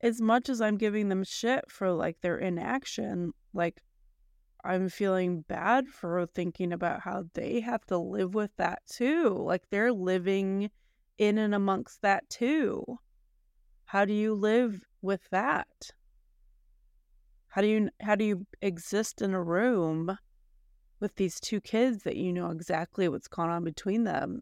as 0.00 0.20
much 0.20 0.48
as 0.48 0.60
I'm 0.60 0.76
giving 0.76 1.08
them 1.08 1.22
shit 1.24 1.70
for 1.70 1.92
like 1.92 2.20
their 2.20 2.38
inaction, 2.38 3.32
like 3.52 3.80
I'm 4.64 4.88
feeling 4.88 5.42
bad 5.42 5.88
for 5.88 6.24
thinking 6.26 6.72
about 6.72 7.00
how 7.00 7.24
they 7.34 7.60
have 7.60 7.84
to 7.86 7.98
live 7.98 8.34
with 8.34 8.50
that 8.56 8.82
too. 8.86 9.28
Like 9.38 9.70
they're 9.70 9.92
living 9.92 10.70
in 11.20 11.36
and 11.36 11.54
amongst 11.54 12.00
that 12.00 12.28
too. 12.30 12.82
How 13.84 14.04
do 14.06 14.12
you 14.14 14.34
live 14.34 14.80
with 15.02 15.20
that? 15.30 15.90
How 17.48 17.60
do 17.60 17.66
you 17.68 17.90
how 18.00 18.14
do 18.14 18.24
you 18.24 18.46
exist 18.62 19.20
in 19.20 19.34
a 19.34 19.42
room 19.42 20.16
with 20.98 21.14
these 21.16 21.38
two 21.38 21.60
kids 21.60 22.04
that 22.04 22.16
you 22.16 22.32
know 22.32 22.50
exactly 22.50 23.06
what's 23.08 23.28
going 23.28 23.50
on 23.50 23.64
between 23.64 24.04
them 24.04 24.40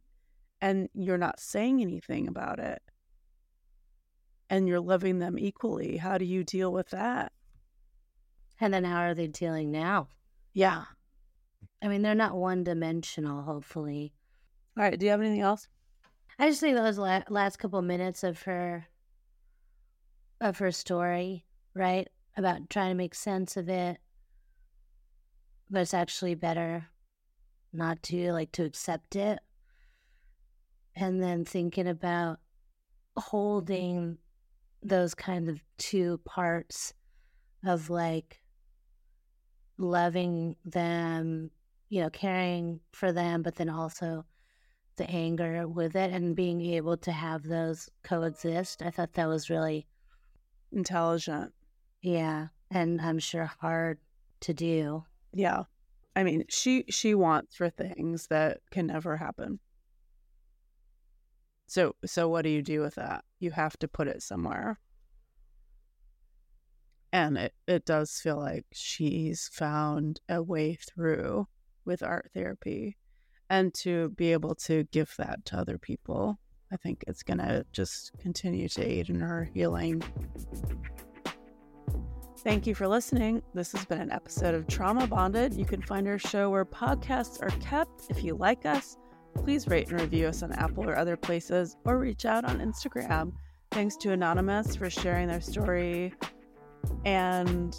and 0.60 0.88
you're 0.94 1.18
not 1.18 1.40
saying 1.40 1.80
anything 1.80 2.28
about 2.28 2.58
it 2.60 2.82
and 4.50 4.68
you're 4.68 4.80
loving 4.80 5.18
them 5.18 5.38
equally 5.38 5.96
how 5.96 6.18
do 6.18 6.24
you 6.24 6.42
deal 6.44 6.72
with 6.72 6.90
that 6.90 7.32
And 8.60 8.74
then 8.74 8.84
how 8.84 8.98
are 9.02 9.14
they 9.14 9.28
dealing 9.28 9.70
now? 9.70 10.08
yeah 10.52 10.84
I 11.80 11.86
mean, 11.88 12.02
they're 12.02 12.14
not 12.14 12.36
one 12.36 12.64
dimensional, 12.64 13.42
hopefully. 13.42 14.12
all 14.76 14.82
right 14.84 14.98
do 14.98 15.06
you 15.06 15.10
have 15.12 15.20
anything 15.20 15.40
else 15.40 15.66
I 16.38 16.48
just 16.48 16.60
think 16.60 16.76
those 16.76 16.98
la- 16.98 17.22
last 17.28 17.58
couple 17.58 17.82
minutes 17.82 18.22
of 18.22 18.42
her 18.42 18.86
of 20.40 20.58
her 20.58 20.70
story, 20.70 21.44
right? 21.74 22.08
About 22.36 22.70
trying 22.70 22.90
to 22.90 22.94
make 22.94 23.14
sense 23.14 23.56
of 23.56 23.68
it. 23.68 23.98
But 25.68 25.82
it's 25.82 25.94
actually 25.94 26.36
better 26.36 26.86
not 27.72 28.02
to 28.04 28.32
like 28.32 28.52
to 28.52 28.64
accept 28.64 29.16
it. 29.16 29.40
And 30.94 31.20
then 31.20 31.44
thinking 31.44 31.88
about 31.88 32.38
holding 33.16 34.18
those 34.80 35.14
kind 35.14 35.48
of 35.48 35.60
two 35.76 36.20
parts 36.24 36.94
of 37.66 37.90
like 37.90 38.40
loving 39.76 40.54
them, 40.64 41.50
you 41.88 42.00
know, 42.00 42.10
caring 42.10 42.78
for 42.92 43.10
them, 43.10 43.42
but 43.42 43.56
then 43.56 43.68
also 43.68 44.24
the 44.98 45.08
anger 45.10 45.66
with 45.66 45.96
it 45.96 46.12
and 46.12 46.36
being 46.36 46.60
able 46.60 46.96
to 46.98 47.12
have 47.12 47.42
those 47.42 47.88
coexist. 48.02 48.82
I 48.82 48.90
thought 48.90 49.14
that 49.14 49.28
was 49.28 49.48
really, 49.48 49.86
intelligent. 50.72 51.52
Yeah, 52.02 52.48
and 52.70 53.00
I'm 53.00 53.18
sure 53.18 53.50
hard 53.60 53.98
to 54.40 54.54
do. 54.54 55.04
yeah. 55.32 55.64
I 56.16 56.24
mean 56.24 56.44
she 56.48 56.84
she 56.88 57.14
wants 57.14 57.56
for 57.56 57.70
things 57.70 58.26
that 58.26 58.58
can 58.70 58.88
never 58.88 59.16
happen. 59.16 59.60
So 61.68 61.94
so 62.04 62.28
what 62.28 62.42
do 62.42 62.48
you 62.50 62.62
do 62.62 62.80
with 62.80 62.96
that? 62.96 63.24
You 63.38 63.52
have 63.52 63.76
to 63.78 63.88
put 63.88 64.08
it 64.08 64.22
somewhere. 64.22 64.78
And 67.12 67.38
it 67.38 67.54
it 67.66 67.84
does 67.84 68.20
feel 68.20 68.38
like 68.38 68.66
she's 68.72 69.48
found 69.52 70.20
a 70.28 70.42
way 70.42 70.74
through 70.74 71.46
with 71.84 72.02
art 72.02 72.30
therapy 72.34 72.96
and 73.50 73.72
to 73.74 74.10
be 74.10 74.32
able 74.32 74.54
to 74.54 74.84
give 74.92 75.14
that 75.18 75.44
to 75.44 75.56
other 75.56 75.78
people 75.78 76.38
i 76.72 76.76
think 76.76 77.04
it's 77.06 77.22
going 77.22 77.38
to 77.38 77.64
just 77.72 78.12
continue 78.18 78.68
to 78.68 78.82
aid 78.82 79.08
in 79.08 79.20
her 79.20 79.50
healing 79.54 80.02
Thank 82.48 82.68
you 82.68 82.74
for 82.74 82.86
listening. 82.86 83.42
This 83.52 83.72
has 83.72 83.84
been 83.84 84.00
an 84.00 84.12
episode 84.12 84.54
of 84.54 84.68
Trauma 84.68 85.08
Bonded. 85.08 85.54
You 85.54 85.64
can 85.64 85.82
find 85.82 86.06
our 86.06 86.18
show 86.18 86.50
where 86.50 86.64
podcasts 86.64 87.42
are 87.42 87.50
kept. 87.58 88.04
If 88.10 88.22
you 88.22 88.36
like 88.36 88.64
us, 88.64 88.96
please 89.34 89.66
rate 89.66 89.90
and 89.90 90.00
review 90.00 90.28
us 90.28 90.44
on 90.44 90.52
Apple 90.52 90.88
or 90.88 90.96
other 90.96 91.16
places 91.16 91.76
or 91.84 91.98
reach 91.98 92.24
out 92.24 92.44
on 92.44 92.60
Instagram. 92.60 93.32
Thanks 93.72 93.96
to 93.98 94.12
Anonymous 94.12 94.76
for 94.76 94.88
sharing 94.88 95.26
their 95.26 95.40
story 95.40 96.14
and 97.04 97.76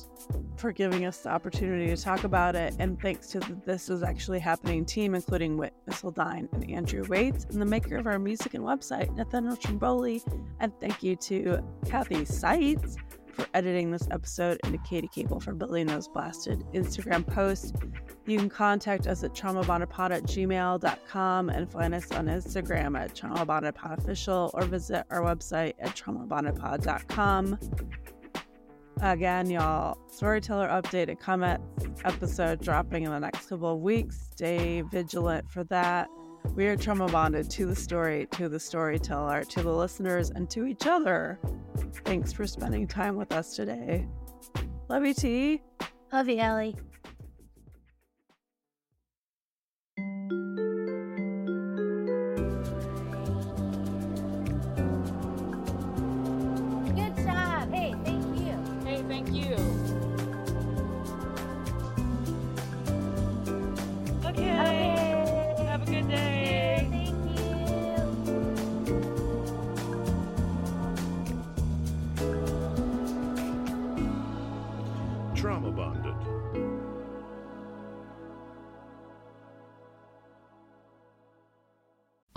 for 0.60 0.72
giving 0.72 1.06
us 1.06 1.20
the 1.20 1.30
opportunity 1.30 1.88
to 1.88 2.02
talk 2.02 2.24
about 2.24 2.56
it. 2.56 2.76
And 2.80 3.00
thanks 3.02 3.28
to 3.28 3.40
the 3.40 3.58
This 3.66 3.90
Is 3.90 4.04
Actually 4.04 4.40
Happening 4.40 4.86
team, 4.86 5.16
including 5.16 5.58
Whit 5.58 5.74
Missildine 5.90 6.52
and 6.54 6.70
Andrew 6.70 7.04
Waits, 7.08 7.46
and 7.46 7.62
the 7.62 7.66
maker 7.66 7.96
of 7.96 8.06
our 8.08 8.20
music 8.20 8.54
and 8.54 8.64
website, 8.64 9.16
Nathanael 9.16 9.56
Trimboli. 9.56 10.22
And 10.60 10.72
thank 10.80 11.02
you 11.02 11.16
to 11.16 11.64
Cathy 11.86 12.26
Sitzes 12.26 12.98
for 13.32 13.48
editing 13.54 13.90
this 13.90 14.08
episode 14.12 14.60
and 14.64 14.74
to 14.74 14.80
Katy 14.80 15.08
Caple 15.08 15.42
for 15.42 15.54
building 15.54 15.88
those 15.88 16.08
blasted 16.08 16.64
Instagram 16.74 17.26
posts. 17.26 17.72
You 18.26 18.38
can 18.38 18.50
contact 18.50 19.08
us 19.08 19.24
at 19.24 19.34
traumabondedpod 19.34 20.12
at 20.12 20.24
gmail.com 20.24 21.50
and 21.50 21.72
find 21.72 21.96
us 21.96 22.12
on 22.12 22.28
Instagram 22.28 23.00
at 23.00 23.16
traumabondedpodofficial 23.16 24.52
or 24.54 24.64
visit 24.66 25.06
our 25.10 25.22
website 25.22 25.74
at 25.80 25.96
traumabondedpod.com. 25.96 27.58
Again, 29.02 29.50
y'all, 29.50 29.98
storyteller 30.12 30.68
update 30.68 31.08
and 31.08 31.18
comment 31.18 31.62
episode 32.04 32.62
dropping 32.62 33.04
in 33.04 33.12
the 33.12 33.20
next 33.20 33.48
couple 33.48 33.74
of 33.74 33.80
weeks. 33.80 34.28
Stay 34.32 34.82
vigilant 34.92 35.50
for 35.50 35.64
that. 35.66 36.10
We 36.56 36.68
are 36.68 36.76
trauma 36.76 37.08
bonded 37.08 37.50
to 37.52 37.66
the 37.66 37.76
story, 37.76 38.28
to 38.32 38.50
the 38.50 38.60
storyteller, 38.60 39.46
to 39.46 39.64
the 39.64 39.72
listeners, 39.72 40.32
and 40.32 40.50
to 40.50 40.66
each 40.66 40.86
other. 40.86 41.40
Thanks 42.04 42.34
for 42.34 42.46
spending 42.46 42.88
time 42.88 43.16
with 43.16 43.32
us 43.32 43.56
today. 43.56 44.06
Love 44.90 45.06
you, 45.06 45.14
T. 45.14 45.62
Love 46.12 46.28
you, 46.28 46.40
Elly. 46.40 46.76